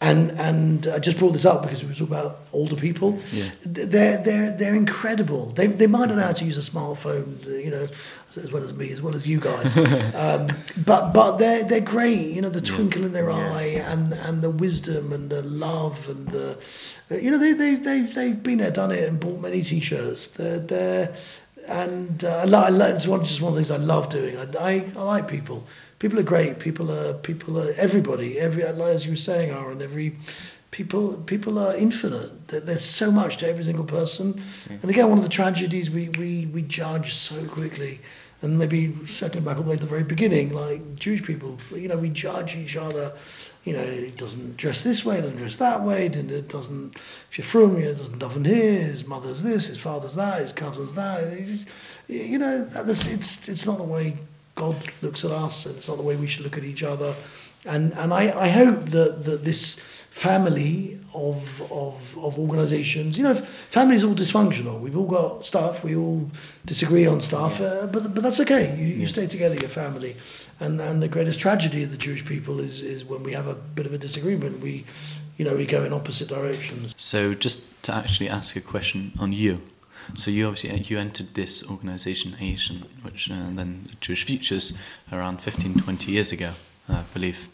[0.00, 3.18] And and I just brought this up because it was about older people.
[3.32, 3.48] Yeah.
[3.62, 5.46] They're they're they're incredible.
[5.46, 7.88] They they might not know how to use a smartphone, you know,
[8.36, 9.76] as well as me, as well as you guys.
[10.14, 10.52] um,
[10.86, 12.28] but but they're they're great.
[12.28, 13.52] You know, the twinkle in their Yeah.
[13.56, 16.56] eye and and the wisdom and the love and the,
[17.10, 20.28] you know, they they they they've been there, done it, and bought many t-shirts.
[20.28, 21.12] They're they're
[21.66, 24.08] and uh, I lo- I lo- it's one just one of the things I love
[24.10, 24.36] doing.
[24.38, 25.66] I, I, I like people.
[25.98, 26.58] People are great.
[26.58, 28.38] People are people are everybody.
[28.38, 29.82] Every as you were saying, Aaron.
[29.82, 30.16] Every
[30.70, 32.48] people people are infinite.
[32.48, 34.34] There's so much to every single person.
[34.34, 34.82] Mm.
[34.82, 38.00] And again, one of the tragedies we, we, we judge so quickly.
[38.40, 41.88] And maybe circling back all the way to the very beginning, like Jewish people, you
[41.88, 43.12] know, we judge each other.
[43.64, 46.94] You know, it doesn't dress this way, doesn't dress that way, and it doesn't.
[47.30, 48.80] If you're from here, it doesn't daven here.
[48.80, 51.66] His mother's this, his father's that, his cousin's that.
[52.06, 54.16] You know, that's, it's it's not the way
[54.58, 57.14] God looks at us, and it's not the way we should look at each other.
[57.64, 59.78] And and I, I hope that, that this
[60.10, 63.34] family of of of organisations, you know,
[63.70, 64.80] family is all dysfunctional.
[64.80, 65.84] We've all got stuff.
[65.84, 66.30] We all
[66.66, 68.76] disagree on stuff, uh, but but that's okay.
[68.76, 70.16] You, you stay together, your family.
[70.60, 73.54] And and the greatest tragedy of the Jewish people is is when we have a
[73.54, 74.60] bit of a disagreement.
[74.60, 74.84] We,
[75.36, 76.94] you know, we go in opposite directions.
[76.96, 79.60] So just to actually ask a question on you.
[80.14, 82.70] So you obviously you entered this organisation, Aish,
[83.02, 84.76] which uh, then Jewish Futures,
[85.12, 86.52] around 15, 20 years ago,
[86.88, 87.48] I believe.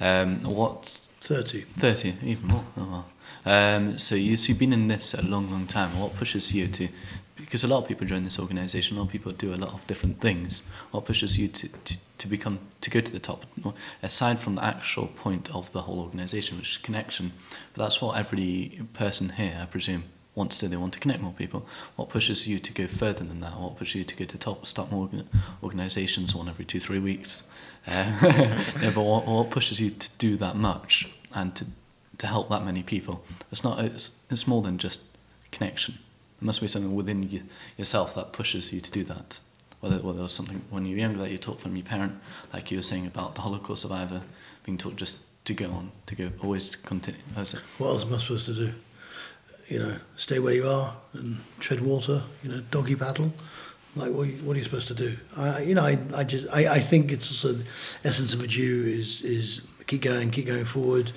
[0.00, 1.60] Um, what Thirty.
[1.76, 2.64] 30, even more.
[2.78, 3.04] Oh, wow.
[3.44, 5.98] Um, so, you, so you've been in this a long, long time.
[5.98, 6.88] What pushes you to,
[7.36, 9.74] because a lot of people join this organisation, a lot of people do a lot
[9.74, 10.62] of different things.
[10.92, 13.44] What pushes you to, to, to become, to go to the top?
[14.02, 17.32] Aside from the actual point of the whole organisation, which is connection,
[17.74, 20.04] but that's what every person here, I presume,
[20.40, 20.68] wants to.
[20.68, 21.66] They want to connect more people.
[21.96, 23.60] What pushes you to go further than that?
[23.60, 25.28] What pushes you to go to top, start more organ-
[25.62, 27.44] organisations, one every two, three weeks?
[27.86, 27.90] Uh,
[28.80, 31.66] yeah, but what, what pushes you to do that much and to
[32.18, 33.22] to help that many people?
[33.52, 33.84] It's not.
[33.84, 35.02] It's, it's more than just
[35.52, 35.94] connection.
[36.40, 37.42] There must be something within you,
[37.76, 39.40] yourself that pushes you to do that.
[39.80, 42.14] Whether whether it was something when you were younger that you taught from your parent,
[42.52, 44.22] like you were saying about the Holocaust survivor,
[44.64, 47.20] being taught just to go on, to go always to continue.
[47.78, 48.72] What else am I supposed to do?
[49.70, 52.24] You know, stay where you are and tread water.
[52.42, 53.32] You know, doggy paddle.
[53.96, 55.16] Like, what are you, what are you supposed to do?
[55.36, 57.64] I, you know, I, I just, I, I think it's also the
[58.04, 61.12] essence of a Jew is is keep going, keep going forward.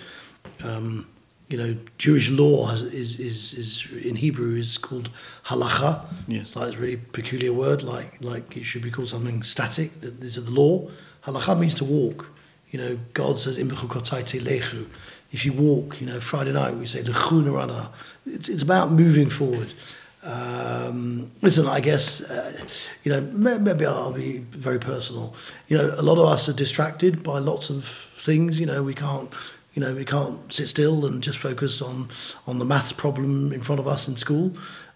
[0.63, 1.07] Um,
[1.49, 5.09] you know, Jewish law has, is, is, is in Hebrew is called
[5.47, 6.05] halacha.
[6.27, 6.41] Yes.
[6.41, 10.01] It's like this really peculiar word, like like it should be called something static.
[10.01, 10.89] That these are the law.
[11.25, 12.29] Halacha means to walk.
[12.71, 14.87] You know, God says "Im bechukotai lechu."
[15.33, 17.89] If you walk, you know, Friday night we say "Lechu nerana."
[18.25, 19.73] It's it's about moving forward.
[20.23, 22.65] Um, listen, I guess uh,
[23.03, 25.35] you know maybe I'll be very personal.
[25.67, 27.83] You know, a lot of us are distracted by lots of
[28.15, 28.59] things.
[28.59, 29.33] You know, we can't
[29.73, 32.09] you know we can't sit still and just focus on
[32.47, 34.53] on the maths problem in front of us in school.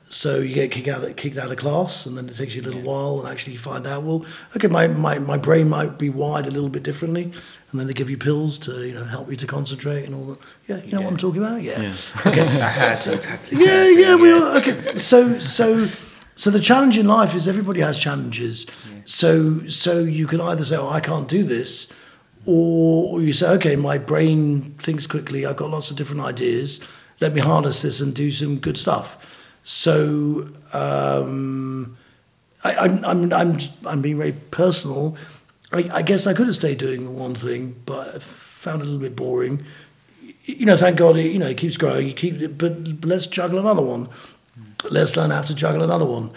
[0.10, 2.62] So you get kicked out of, kicked out of class, and then it takes you
[2.62, 5.98] a little while, and actually you find out, well, okay, my, my, my brain might
[5.98, 9.04] be wired a little bit differently, and then they give you pills to you know
[9.04, 10.40] help you to concentrate and all that.
[10.68, 11.62] Yeah, you know what I'm talking about.
[11.62, 11.82] Yeah.
[11.82, 11.96] Yeah.
[12.26, 12.46] Okay.
[12.46, 13.58] Had exactly.
[13.66, 14.58] yeah, yeah, we are.
[14.58, 15.88] Okay, so so
[16.36, 18.66] so the challenge in life is everybody has challenges.
[19.04, 21.92] So so you can either say, "Oh, I can't do this,"
[22.46, 25.46] or, or you say, "Okay, my brain thinks quickly.
[25.46, 26.80] I've got lots of different ideas.
[27.20, 29.18] Let me harness this and do some good stuff."
[29.70, 31.98] So um,
[32.64, 35.18] I, I'm I'm I'm I'm being very personal.
[35.74, 38.90] I, I guess I could have stayed doing one thing, but I found it a
[38.90, 39.66] little bit boring
[40.48, 42.08] you know, thank God, it, you know, it keeps growing.
[42.08, 44.10] You keep, but let's juggle another one.
[44.90, 46.32] Let's learn how to juggle another one.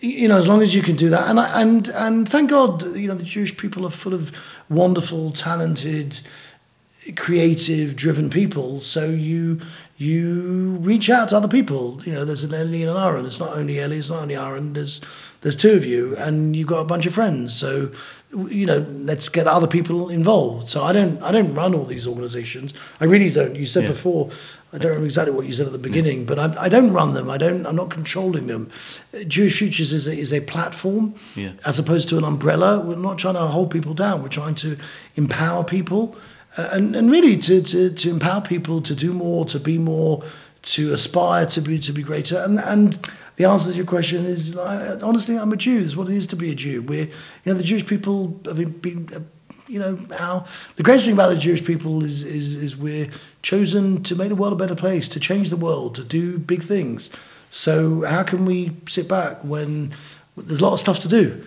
[0.00, 2.96] You know, as long as you can do that, and I, and and thank God,
[2.96, 4.32] you know, the Jewish people are full of
[4.70, 6.20] wonderful, talented,
[7.16, 8.80] creative, driven people.
[8.80, 9.60] So you
[9.96, 12.00] you reach out to other people.
[12.04, 13.26] You know, there's an Ellie and an Aaron.
[13.26, 14.72] It's not only Ellie, it's not only Aaron.
[14.72, 15.00] There's
[15.42, 17.54] there's two of you, and you've got a bunch of friends.
[17.54, 17.90] So,
[18.32, 20.68] you know, let's get other people involved.
[20.68, 22.74] So I don't I don't run all these organisations.
[23.00, 23.54] I really don't.
[23.54, 23.90] You said yeah.
[23.90, 24.30] before.
[24.72, 26.24] I don't remember exactly what you said at the beginning, yeah.
[26.24, 27.30] but I, I, don't run them.
[27.30, 27.64] I don't.
[27.64, 28.72] I'm not controlling them.
[29.28, 31.52] Jewish Futures is a, is a platform, yeah.
[31.64, 32.80] as opposed to an umbrella.
[32.80, 34.20] We're not trying to hold people down.
[34.20, 34.76] We're trying to
[35.14, 36.16] empower people
[36.56, 40.22] and, and really to, to, to empower people to do more, to be more,
[40.62, 42.38] to aspire to be to be greater.
[42.38, 42.98] And and
[43.36, 45.80] the answer to your question is honestly, I'm a Jew.
[45.80, 46.82] It's what it is to be a Jew.
[46.82, 47.12] We're you
[47.46, 49.28] know the Jewish people have been, been
[49.66, 50.46] you know how
[50.76, 53.08] the greatest thing about the Jewish people is is is we're
[53.42, 56.62] chosen to make the world a better place, to change the world, to do big
[56.62, 57.10] things.
[57.50, 59.92] So how can we sit back when
[60.36, 61.44] there's a lot of stuff to do?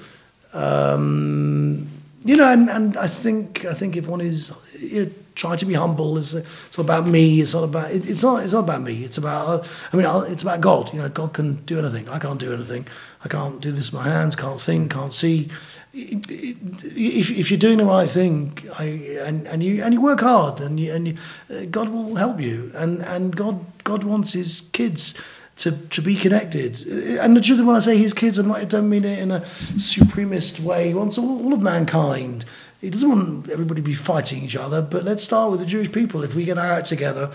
[0.53, 1.87] Um,
[2.23, 5.65] you know, and, and I think I think if one is you know, trying to
[5.65, 7.41] be humble, it's, it's not about me.
[7.41, 9.03] It's not about it, it's not it's not about me.
[9.03, 10.93] It's about uh, I mean it's about God.
[10.93, 12.09] You know, God can do anything.
[12.09, 12.87] I can't do anything.
[13.23, 14.35] I can't do this with my hands.
[14.35, 14.89] Can't sing.
[14.89, 15.49] Can't see.
[15.93, 18.83] If, if you're doing the right thing, I,
[19.25, 21.17] and, and you and you work hard, and you, and you,
[21.49, 25.15] uh, God will help you, and and God God wants His kids
[25.57, 26.85] to, to be connected.
[27.19, 30.59] And the truth, when I say his kids, I don't mean it in a supremist
[30.59, 30.89] way.
[30.89, 32.45] He wants all, all of mankind.
[32.79, 35.91] He doesn't want everybody to be fighting each other, but let's start with the Jewish
[35.91, 36.23] people.
[36.23, 37.31] If we get our act together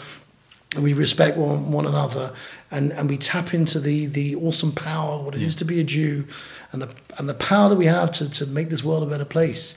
[0.75, 2.33] and we respect one, one another
[2.71, 5.49] and, and we tap into the, the awesome power, what it yeah.
[5.49, 6.27] is to be a Jew,
[6.71, 9.25] and the, and the power that we have to, to make this world a better
[9.25, 9.75] place,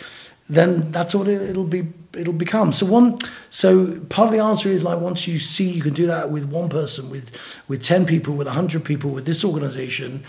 [0.47, 2.71] then that's what it, will be it'll become.
[2.73, 3.17] So one
[3.49, 6.45] so part of the answer is like once you see you can do that with
[6.45, 7.35] one person with
[7.67, 10.23] with 10 people with 100 people with this organization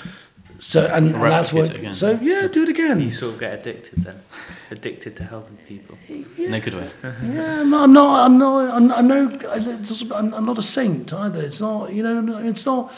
[0.58, 3.00] so and, and that's what so yeah do it again.
[3.00, 4.22] You sort of get addicted then.
[4.70, 5.98] Addicted to helping people.
[6.08, 6.48] Yeah.
[6.48, 6.88] in a good way.
[7.02, 11.12] Yeah I'm not I'm not I'm not I'm, I'm no I'm, I'm not a saint
[11.12, 11.42] either.
[11.42, 12.92] It's not you know it's not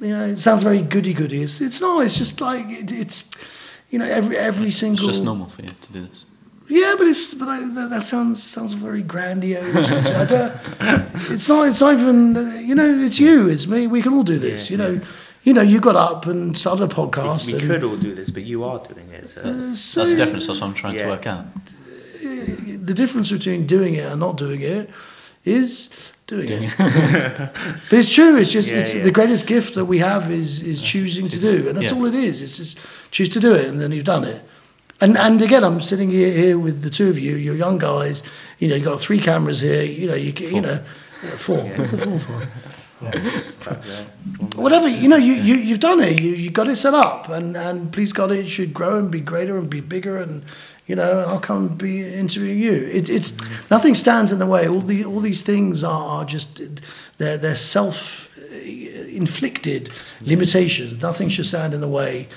[0.00, 1.42] you know it sounds very goody goody.
[1.42, 3.30] It's, it's not it's just like it, it's
[3.90, 6.24] you know every every single it's just normal for you to do this
[6.70, 9.64] yeah, but it's but I, that, that, sounds sounds very grandiose.
[11.30, 11.68] it's not.
[11.68, 12.64] It's not even.
[12.66, 13.48] You know, it's you.
[13.48, 13.86] It's me.
[13.86, 14.70] We can all do this.
[14.70, 15.00] Yeah, you know.
[15.00, 15.06] Yeah.
[15.42, 17.46] You know, you got up and started a podcast.
[17.46, 19.26] We, we could all do this, but you are doing it.
[19.26, 20.46] So uh, so, that's the difference.
[20.46, 21.04] That's what I'm trying yeah.
[21.04, 21.46] to work out.
[22.20, 24.90] The difference between doing it and not doing it
[25.46, 26.74] is doing, doing it.
[26.76, 28.36] but it's true.
[28.36, 31.76] It's just it's the greatest gift that we have is is choosing to do, and
[31.76, 32.42] that's all it is.
[32.42, 32.78] It's just
[33.10, 34.44] choose to do it, and then you've done it.
[35.00, 37.36] And and again, I'm sitting here, here with the two of you.
[37.36, 38.22] You're young guys.
[38.58, 39.82] You know, you got three cameras here.
[39.82, 40.78] You know, you you know,
[41.36, 41.64] four.
[41.64, 41.86] Yeah.
[44.56, 46.20] Whatever you know, you, you you've done it.
[46.20, 49.20] You you got it set up, and and please God, it should grow and be
[49.20, 50.44] greater and be bigger, and
[50.86, 52.72] you know, and I'll come and be interviewing you.
[52.72, 53.32] It, it's
[53.70, 54.68] nothing stands in the way.
[54.68, 56.60] All the all these things are, are just
[57.16, 59.90] they're they're self inflicted
[60.20, 61.00] limitations.
[61.02, 62.28] Nothing should stand in the way,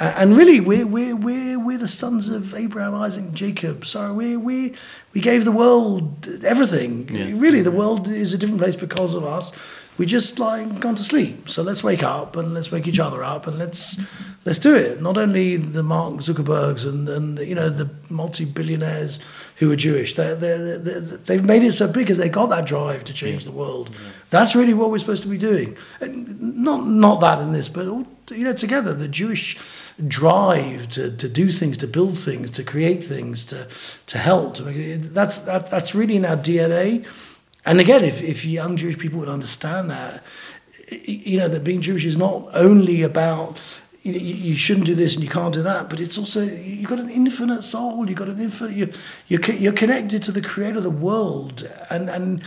[0.00, 3.84] and really, we're, we're, we're, we're the sons of Abraham, Isaac, and Jacob.
[3.84, 4.72] So we, we,
[5.12, 7.08] we gave the world everything.
[7.14, 7.30] Yeah.
[7.34, 9.52] Really, the world is a different place because of us.
[9.98, 11.50] We just like gone to sleep.
[11.50, 14.00] So let's wake up and let's wake each other up and let's
[14.46, 15.02] let's do it.
[15.02, 19.20] Not only the Mark Zuckerbergs and, and you know the multi-billionaires
[19.56, 20.14] who are Jewish.
[20.14, 20.78] They they
[21.26, 23.50] they've made it so big because they got that drive to change yeah.
[23.50, 23.90] the world.
[23.92, 24.10] Yeah.
[24.30, 25.76] That's really what we're supposed to be doing.
[26.00, 29.58] Not not that in this, but you know together the Jewish
[30.06, 33.68] drive to, to do things, to build things, to create things, to
[34.06, 34.56] to help.
[34.56, 37.06] That's that, that's really in our DNA.
[37.66, 40.24] And again, if, if young Jewish people would understand that,
[40.90, 43.58] you know, that being Jewish is not only about
[44.02, 46.88] you, know, you shouldn't do this and you can't do that, but it's also you've
[46.88, 48.08] got an infinite soul.
[48.08, 48.74] You've got an infinite.
[48.74, 48.92] You,
[49.28, 52.42] you're you're connected to the Creator of the world, and and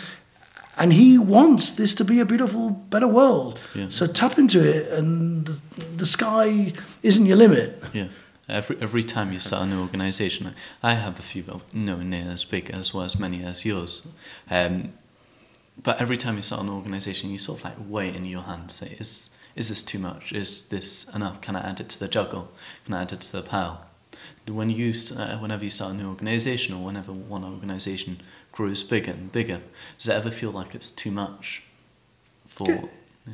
[0.78, 3.60] and he wants this to be a beautiful, better world.
[3.76, 3.88] Yeah.
[3.90, 5.62] So tap into it, and the,
[5.98, 7.82] the sky isn't your limit.
[7.94, 8.08] Yeah.
[8.50, 12.44] Every every time you start a new organisation, I have a few, no near as
[12.44, 14.08] big as well as many as yours.
[14.50, 14.94] Um,
[15.82, 18.72] but every time you start an organisation, you sort of like weigh in your hand.
[18.72, 20.34] Say, is is this too much?
[20.34, 21.42] Is this enough?
[21.42, 22.52] Can I add it to the juggle?
[22.86, 23.86] Can I add it to the pile?
[24.48, 28.20] When you, uh, whenever you start a new organisation, or whenever one organisation
[28.54, 29.60] grows bigger and bigger.
[29.97, 31.64] Does it ever feel like it's too much
[32.47, 33.34] for, yeah.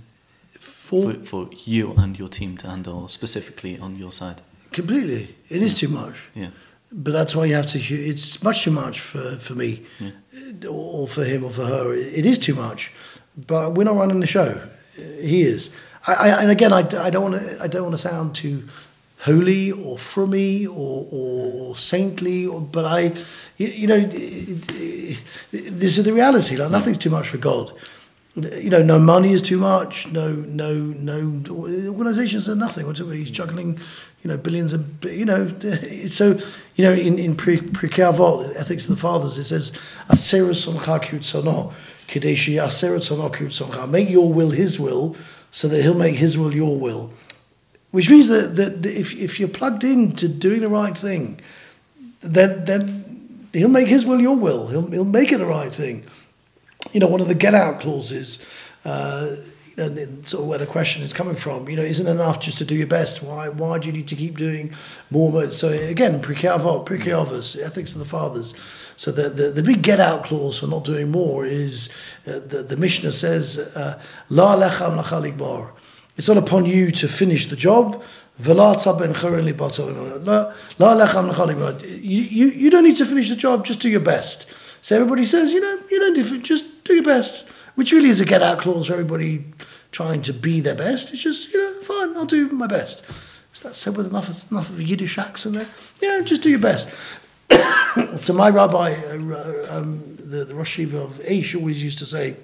[0.52, 4.42] for, for, for you and your team to handle, specifically on your side?
[4.72, 5.36] Completely.
[5.50, 6.16] It is too much.
[6.34, 6.50] Yeah.
[6.92, 7.80] But that's why you have to.
[7.80, 10.68] It's much too much for, for me, yeah.
[10.68, 11.94] or for him, or for her.
[11.94, 12.92] It is too much.
[13.48, 14.68] But we're not running the show.
[14.96, 15.70] He is.
[16.08, 17.62] I, I, and again, I, I don't want to.
[17.62, 18.68] I don't want to sound too
[19.20, 23.14] holy or frummy or, or, or saintly, or, but I,
[23.58, 24.00] you, you know,
[25.52, 26.56] this is the reality.
[26.56, 27.74] Like nothing's too much for God.
[28.36, 30.08] you know, no money is too much.
[30.12, 31.44] No, no, no
[31.90, 32.86] organisations are nothing.
[32.86, 33.34] Whatever he's mm.
[33.34, 33.80] juggling,
[34.22, 35.48] you know, billions of, you know.
[36.08, 36.40] So,
[36.76, 39.72] you know, in in Pirkei Avot, ethics of the fathers, it says,
[40.08, 41.74] "Aserus soncha
[42.08, 45.16] kadeshi aserus Make your will His will,
[45.52, 47.12] so that He'll make His will your will.
[47.92, 51.40] Which means that that if if you're plugged into doing the right thing,
[52.22, 54.68] then then He'll make His will your will.
[54.68, 56.06] He'll He'll make it the right thing
[56.94, 58.40] you know, one of the get out clauses,
[58.86, 59.36] uh,
[59.78, 62.66] and sort of where the question is coming from, you know, isn't enough just to
[62.66, 63.24] do your best.
[63.24, 64.74] Why why do you need to keep doing
[65.10, 65.50] more?
[65.52, 68.54] So again, Pirkei Avos, ethics of the fathers.
[68.98, 71.88] So the, the, the big get out clause for not doing more is
[72.28, 75.70] uh, the, the Mishnah says, uh, La lecham lachaligbar.
[76.20, 78.04] It's not upon you to finish the job.
[78.44, 78.52] You,
[82.50, 84.52] you, don't need to finish the job, just do your best.
[84.82, 88.26] So everybody says, you know, you don't just do your best, which really is a
[88.26, 89.46] get out clause for everybody
[89.94, 91.14] trying to be their best.
[91.14, 93.02] It's just, you know, fine, I'll do my best.
[93.56, 95.68] Is that said with enough of, enough of a Yiddish accent there?
[96.02, 96.90] Yeah, just do your best.
[98.18, 102.36] so my rabbi, uh, um, the, the Rosh of Aish, always used to say,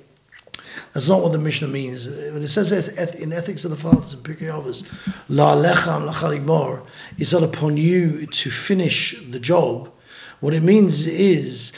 [0.93, 2.07] that's not what the Mishnah means.
[2.07, 4.85] When it says in Ethics of the Fathers and Pirkei Avos,
[5.27, 6.85] La lecham lachaligmor,
[7.17, 9.91] it's not upon you to finish the job.
[10.39, 11.73] What it means is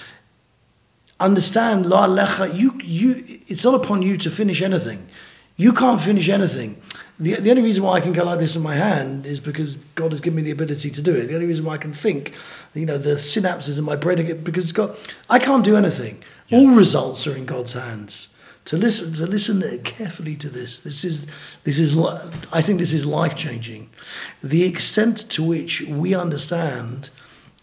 [1.19, 2.55] understand la lecha.
[2.55, 3.23] You you.
[3.47, 5.09] It's not upon you to finish anything.
[5.55, 6.79] You can't finish anything.
[7.19, 9.75] The, the only reason why I can go like this with my hand is because
[9.95, 11.25] God has given me the ability to do it.
[11.25, 12.35] The only reason why I can think,
[12.75, 14.95] you know, the synapses in my brain, because God,
[15.27, 16.23] I can't do anything.
[16.47, 16.59] Yeah.
[16.59, 18.27] All results are in God's hands.
[18.67, 20.79] To listen, to listen carefully to this.
[20.79, 21.25] This is,
[21.63, 21.97] this is.
[22.51, 23.89] I think this is life changing.
[24.43, 27.09] The extent to which we understand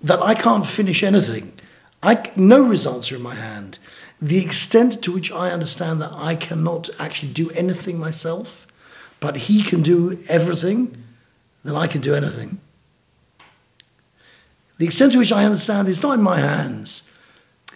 [0.02, 1.58] that I can't finish anything
[2.04, 3.78] I, no results are in my hand.
[4.20, 8.66] The extent to which I understand that I cannot actually do anything myself,
[9.20, 11.02] but he can do everything,
[11.64, 12.60] then I can do anything.
[14.76, 17.04] The extent to which I understand it's not in my hands.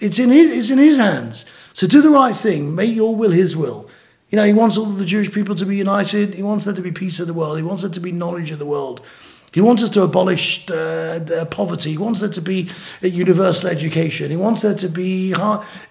[0.01, 1.47] It's in his, it's in his hands.
[1.79, 2.75] So do the right thing.
[2.75, 3.89] Make your will his will.
[4.31, 6.35] You know, he wants all the Jewish people to be united.
[6.35, 7.57] He wants there to be peace in the world.
[7.57, 9.01] He wants there to be knowledge in the world.
[9.53, 11.93] He wants us to abolish uh, poverty.
[11.93, 12.69] He wants there to be
[13.01, 14.29] universal education.
[14.29, 15.33] He wants there to be,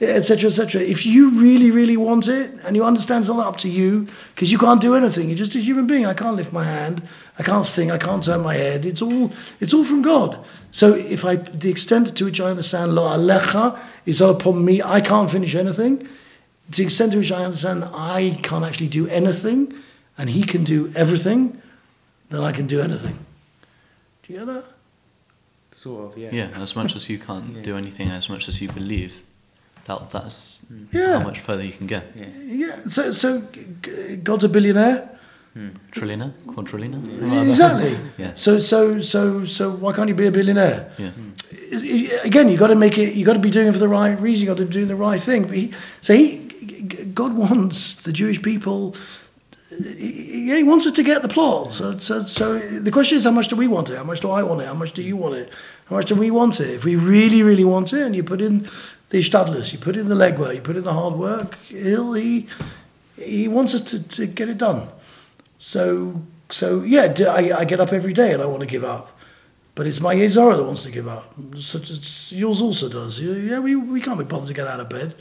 [0.01, 0.81] etc., etc.
[0.81, 4.51] If you really, really want it, and you understand it's not up to you, because
[4.51, 5.29] you can't do anything.
[5.29, 6.05] You're just a human being.
[6.05, 7.01] I can't lift my hand.
[7.39, 7.91] I can't think.
[7.91, 8.85] I can't turn my head.
[8.85, 10.43] It's all, it's all from God.
[10.71, 14.81] So if I, the extent to which I understand lo alecha is not upon me,
[14.81, 15.99] I can't finish anything.
[15.99, 16.07] To
[16.77, 19.73] the extent to which I understand I can't actually do anything,
[20.17, 21.61] and He can do everything,
[22.29, 23.25] then I can do anything.
[24.23, 24.65] Do you hear that?
[25.71, 26.29] Sort of, yeah.
[26.31, 27.61] Yeah, as much as you can't yeah.
[27.61, 29.21] do anything, as much as you believe,
[29.85, 30.87] that that's mm.
[30.91, 31.19] yeah.
[31.19, 32.11] how much further you can get.
[32.15, 32.25] Yeah.
[32.43, 32.75] yeah.
[32.87, 33.41] So, so
[34.23, 35.16] God's a billionaire.
[35.57, 35.69] Hmm.
[35.91, 37.03] Trillionaire, quadrillionaire.
[37.19, 37.49] Yeah.
[37.49, 37.97] Exactly.
[38.19, 38.33] yeah.
[38.35, 40.91] So, so, so, so, why can't you be a billionaire?
[40.99, 41.11] Yeah.
[42.23, 43.15] Again, you got to make it.
[43.15, 44.45] You got to be doing it for the right reason.
[44.45, 45.47] You got to be doing the right thing.
[45.47, 46.45] But he, so he,
[47.15, 48.95] God wants the Jewish people
[49.79, 51.73] yeah, he wants us to get the plot.
[51.73, 53.97] So, so, so the question is, how much do we want it?
[53.97, 54.67] How much do I want it?
[54.67, 55.51] How much do you want it?
[55.85, 56.69] How much do we want it?
[56.69, 58.67] If we really, really want it, and you put in
[59.09, 62.47] the stadlers, you put in the legwork, you put in the hard work, he'll, he
[63.17, 64.87] he wants us to, to get it done.
[65.57, 69.11] So, so yeah, I, I get up every day and I want to give up.
[69.75, 71.35] But it's my Yezora that wants to give up.
[71.57, 71.79] So
[72.35, 73.19] yours also does.
[73.19, 75.13] Yeah, we, we can't be bothered to get out of bed.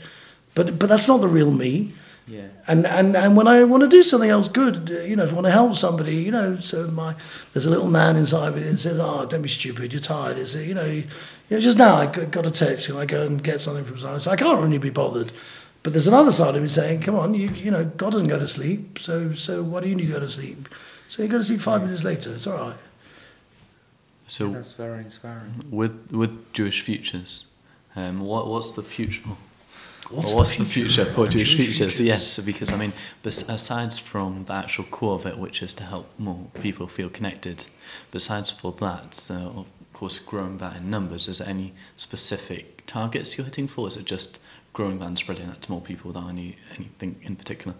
[0.55, 1.93] But, but that's not the real me.
[2.27, 2.47] Yeah.
[2.67, 5.35] And, and and when I want to do something else good, you know, if I
[5.35, 7.15] want to help somebody, you know, so my
[7.53, 9.93] there's a little man inside me that says, "Oh, don't be stupid.
[9.93, 11.05] You're tired." It's you know, you,
[11.49, 13.97] you know, just now I got a text and I go and get something from
[13.97, 14.19] someone.
[14.19, 15.31] So I can't really be bothered.
[15.83, 18.39] But there's another side of me saying, "Come on, you you know, God doesn't go
[18.39, 18.99] to sleep.
[18.99, 20.69] So so why do you need to go to sleep?
[21.07, 22.33] So you go to sleep five minutes later.
[22.33, 22.77] It's all right."
[24.27, 25.63] So that's very inspiring.
[25.69, 27.47] With with Jewish futures,
[27.95, 29.23] um, what what's the future?
[30.09, 31.99] What's, what's the, the future, for Jewish futures?
[31.99, 32.93] Yes, because I mean,
[33.25, 37.67] aside from the actual core of it, which is to help more people feel connected,
[38.11, 43.37] besides for that, uh, of course, growing that in numbers, is there any specific targets
[43.37, 43.87] you're hitting for?
[43.87, 44.39] Is it just
[44.77, 47.75] growing that and spreading that to more people without any anything in particular?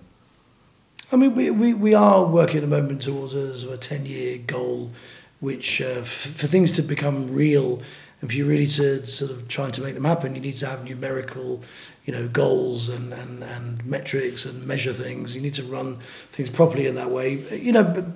[1.12, 4.40] I mean, we, we, we are working at the moment towards a, a 10 year
[4.40, 4.92] goal,
[5.40, 7.84] which uh, for things to become real,
[8.24, 10.84] if you're really to sort of trying to make them happen, you need to have
[10.84, 11.62] numerical,
[12.06, 15.36] you know, goals and, and, and metrics and measure things.
[15.36, 16.00] You need to run
[16.32, 17.36] things properly in that way.
[17.56, 18.12] You know,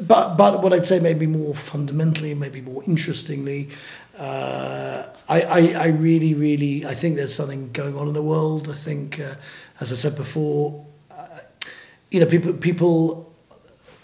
[0.00, 3.70] but, but what I'd say maybe more fundamentally, maybe more interestingly,
[4.18, 8.70] uh, I, I, I really, really, I think there's something going on in the world.
[8.70, 9.34] I think, uh,
[9.80, 10.86] as I said before,
[12.10, 13.26] you know, people people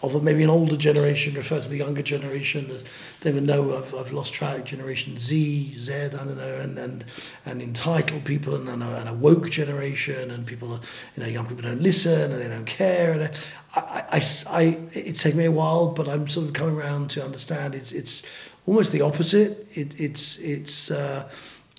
[0.03, 2.83] of maybe an older generation refer to the younger generation as
[3.21, 7.05] they even know I've, I've lost track generation Z Z I don't know and and,
[7.47, 10.81] and entitled people and, and, a, and a woke generation and people
[11.17, 13.31] you know young people don't listen and they don't care and
[13.77, 17.25] I, I, I it's taken me a while but I'm sort of coming around to
[17.25, 18.25] understand it's it's
[18.67, 21.29] almost the opposite it, it's it's uh,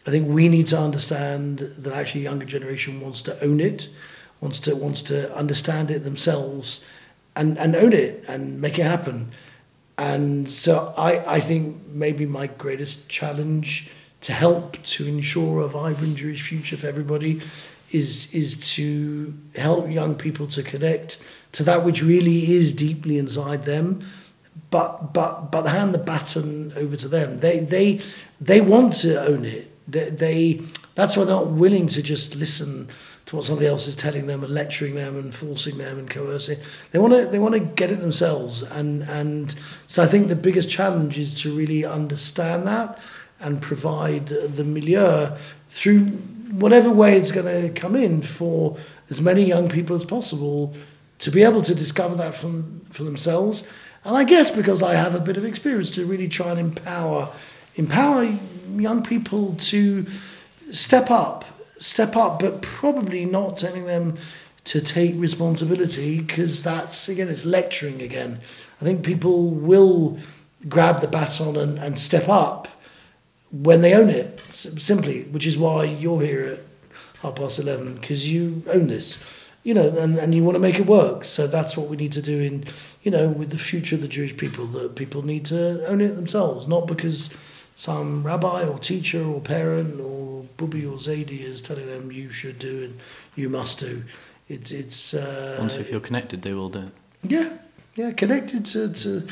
[0.06, 3.90] I think we need to understand that actually younger generation wants to own it
[4.42, 6.84] wants to wants to understand it themselves
[7.36, 9.32] and, and own it and make it happen.
[9.98, 13.90] And so I, I think maybe my greatest challenge
[14.22, 17.42] to help to ensure a vibrant Jewish future for everybody
[17.92, 21.20] is is to help young people to connect
[21.52, 24.04] to that which really is deeply inside them,
[24.74, 27.38] but but but hand the baton over to them.
[27.38, 28.00] They they
[28.42, 29.70] they want to own it.
[29.88, 30.62] They, they
[30.96, 32.90] that's why they're not willing to just listen
[33.28, 36.58] to what somebody else is telling them and lecturing them and forcing them and coercing.
[36.92, 39.54] They want to they want to get it themselves, and and
[39.86, 42.98] so I think the biggest challenge is to really understand that
[43.40, 45.38] and provide the milieu
[45.70, 46.06] through
[46.64, 48.78] whatever way it's going to come in for
[49.12, 50.74] as many young people as possible
[51.20, 53.68] to be able to discover that from for themselves.
[54.06, 57.32] And I guess because I have a bit of experience to really try and empower
[57.76, 58.38] empower
[58.76, 60.06] young people to
[60.72, 61.46] step up
[61.84, 64.16] step up, but probably not telling them
[64.64, 68.40] to take responsibility because that's again it's lecturing again.
[68.80, 70.18] I think people will
[70.70, 72.70] grab the baton and, and step up
[73.52, 76.60] when they own it simply, which is why you're here at
[77.22, 79.22] half past eleven because you own this,
[79.64, 81.26] you know, and, and you want to make it work.
[81.26, 82.64] So that's what we need to do in,
[83.04, 84.66] you know, with the future of the Jewish people.
[84.68, 87.30] That people need to own it themselves, not because
[87.76, 92.60] some rabbi or teacher or parent or Bubi or Zaidi is telling them you should
[92.60, 93.00] do and
[93.36, 94.04] you must do.
[94.50, 95.14] It's it's.
[95.14, 96.80] Uh, Once they feel connected, they will do.
[96.80, 96.94] it.
[97.24, 97.50] Yeah,
[97.96, 99.28] yeah, connected to, to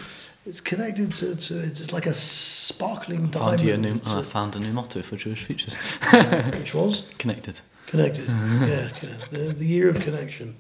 [0.46, 3.82] it's connected to, to it's like a sparkling found diamond.
[3.82, 5.76] New, I found a new motto for Jewish futures.
[6.56, 7.60] which was connected.
[7.88, 8.28] Connected.
[8.30, 8.90] yeah,
[9.30, 10.58] the, the year of connection.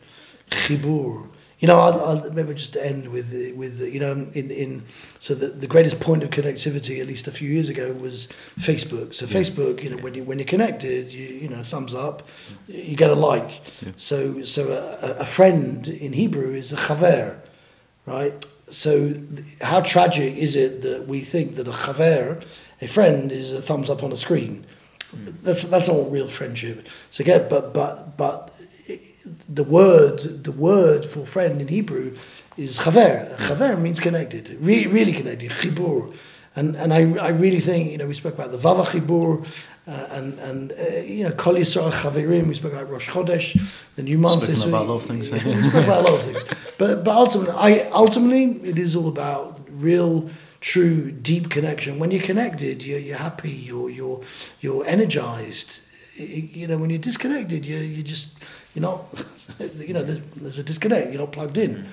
[0.52, 1.28] Chibur.
[1.62, 4.84] You know, I'll, I'll maybe just end with with you know in in
[5.20, 8.28] so the, the greatest point of connectivity at least a few years ago was
[8.60, 9.14] Facebook.
[9.14, 9.38] So yeah.
[9.38, 12.28] Facebook, you know, when you when you're connected, you you know thumbs up,
[12.68, 13.62] you get a like.
[13.86, 13.92] Yeah.
[13.96, 17.38] So so a, a friend in Hebrew is a chaver,
[18.08, 18.44] right?
[18.72, 19.14] So
[19.62, 22.44] how tragic is it that we think that a chaver,
[22.82, 24.66] a friend, is a thumbs up on a screen?
[25.16, 25.42] Mm.
[25.44, 26.88] That's that's not real friendship.
[27.12, 28.52] So again, but but but
[29.48, 32.16] the word the word for friend in Hebrew
[32.58, 33.36] is chaver.
[33.38, 35.52] Chaver means connected, really, really connected.
[35.52, 36.14] Chibur,
[36.56, 39.46] and and I, I really think you know we spoke about the vav hachibur.
[39.88, 42.48] Uh, and and uh, you know Kol Yisrael Chaverim.
[42.48, 43.60] We spoke about Rosh Chodesh,
[43.96, 44.44] the new month.
[44.44, 45.32] Speaking about a lot of things.
[45.32, 46.44] Yeah, we spoke about a lot of things.
[46.78, 51.98] But but ultimately, I ultimately it is all about real, true, deep connection.
[51.98, 53.50] When you're connected, you're you're happy.
[53.50, 54.22] You're you're
[54.62, 55.80] you're energized.
[56.16, 58.38] You know, when you're disconnected, you you just
[58.74, 59.06] you're not,
[59.78, 61.12] you know, there's, there's a disconnect.
[61.12, 61.76] You're not plugged in.
[61.76, 61.86] Mm.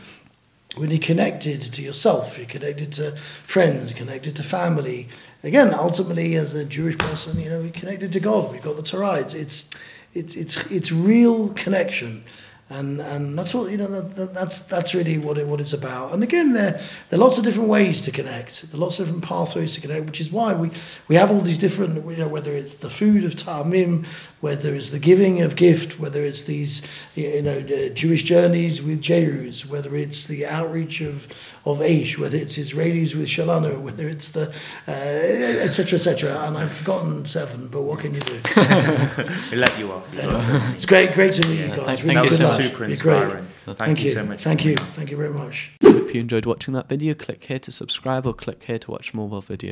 [0.76, 5.08] When you're connected to yourself, you're connected to friends, connected to family.
[5.42, 8.52] Again, ultimately, as a Jewish person, you know, we're connected to God.
[8.52, 9.14] We've got the Torah.
[9.14, 9.70] It's it's
[10.14, 12.24] it's it's, it's real connection
[12.70, 15.72] and and that's what you know that, that, that's that's really what it what it's
[15.72, 18.98] about and again there there are lots of different ways to connect there are lots
[18.98, 20.70] of different pathways to connect which is why we
[21.08, 24.06] we have all these different you know whether it's the food of Ta'amim
[24.40, 26.82] whether it's the giving of gift whether it's these
[27.14, 31.26] you know uh, Jewish journeys with JRoots whether it's the outreach of
[31.64, 34.54] of Aish whether it's Israelis with Shelanu whether it's the
[34.86, 38.40] etc uh, etc et and I've forgotten seven but what can you do
[39.50, 42.84] we let you off it's great great to meet yeah, you guys really good super
[42.84, 43.46] inspiring.
[43.64, 44.42] Thank, Thank you so much.
[44.42, 44.76] Thank you.
[44.76, 45.72] Thank you very much.
[45.80, 49.12] If you enjoyed watching that video, click here to subscribe or click here to watch
[49.12, 49.66] more of our videos.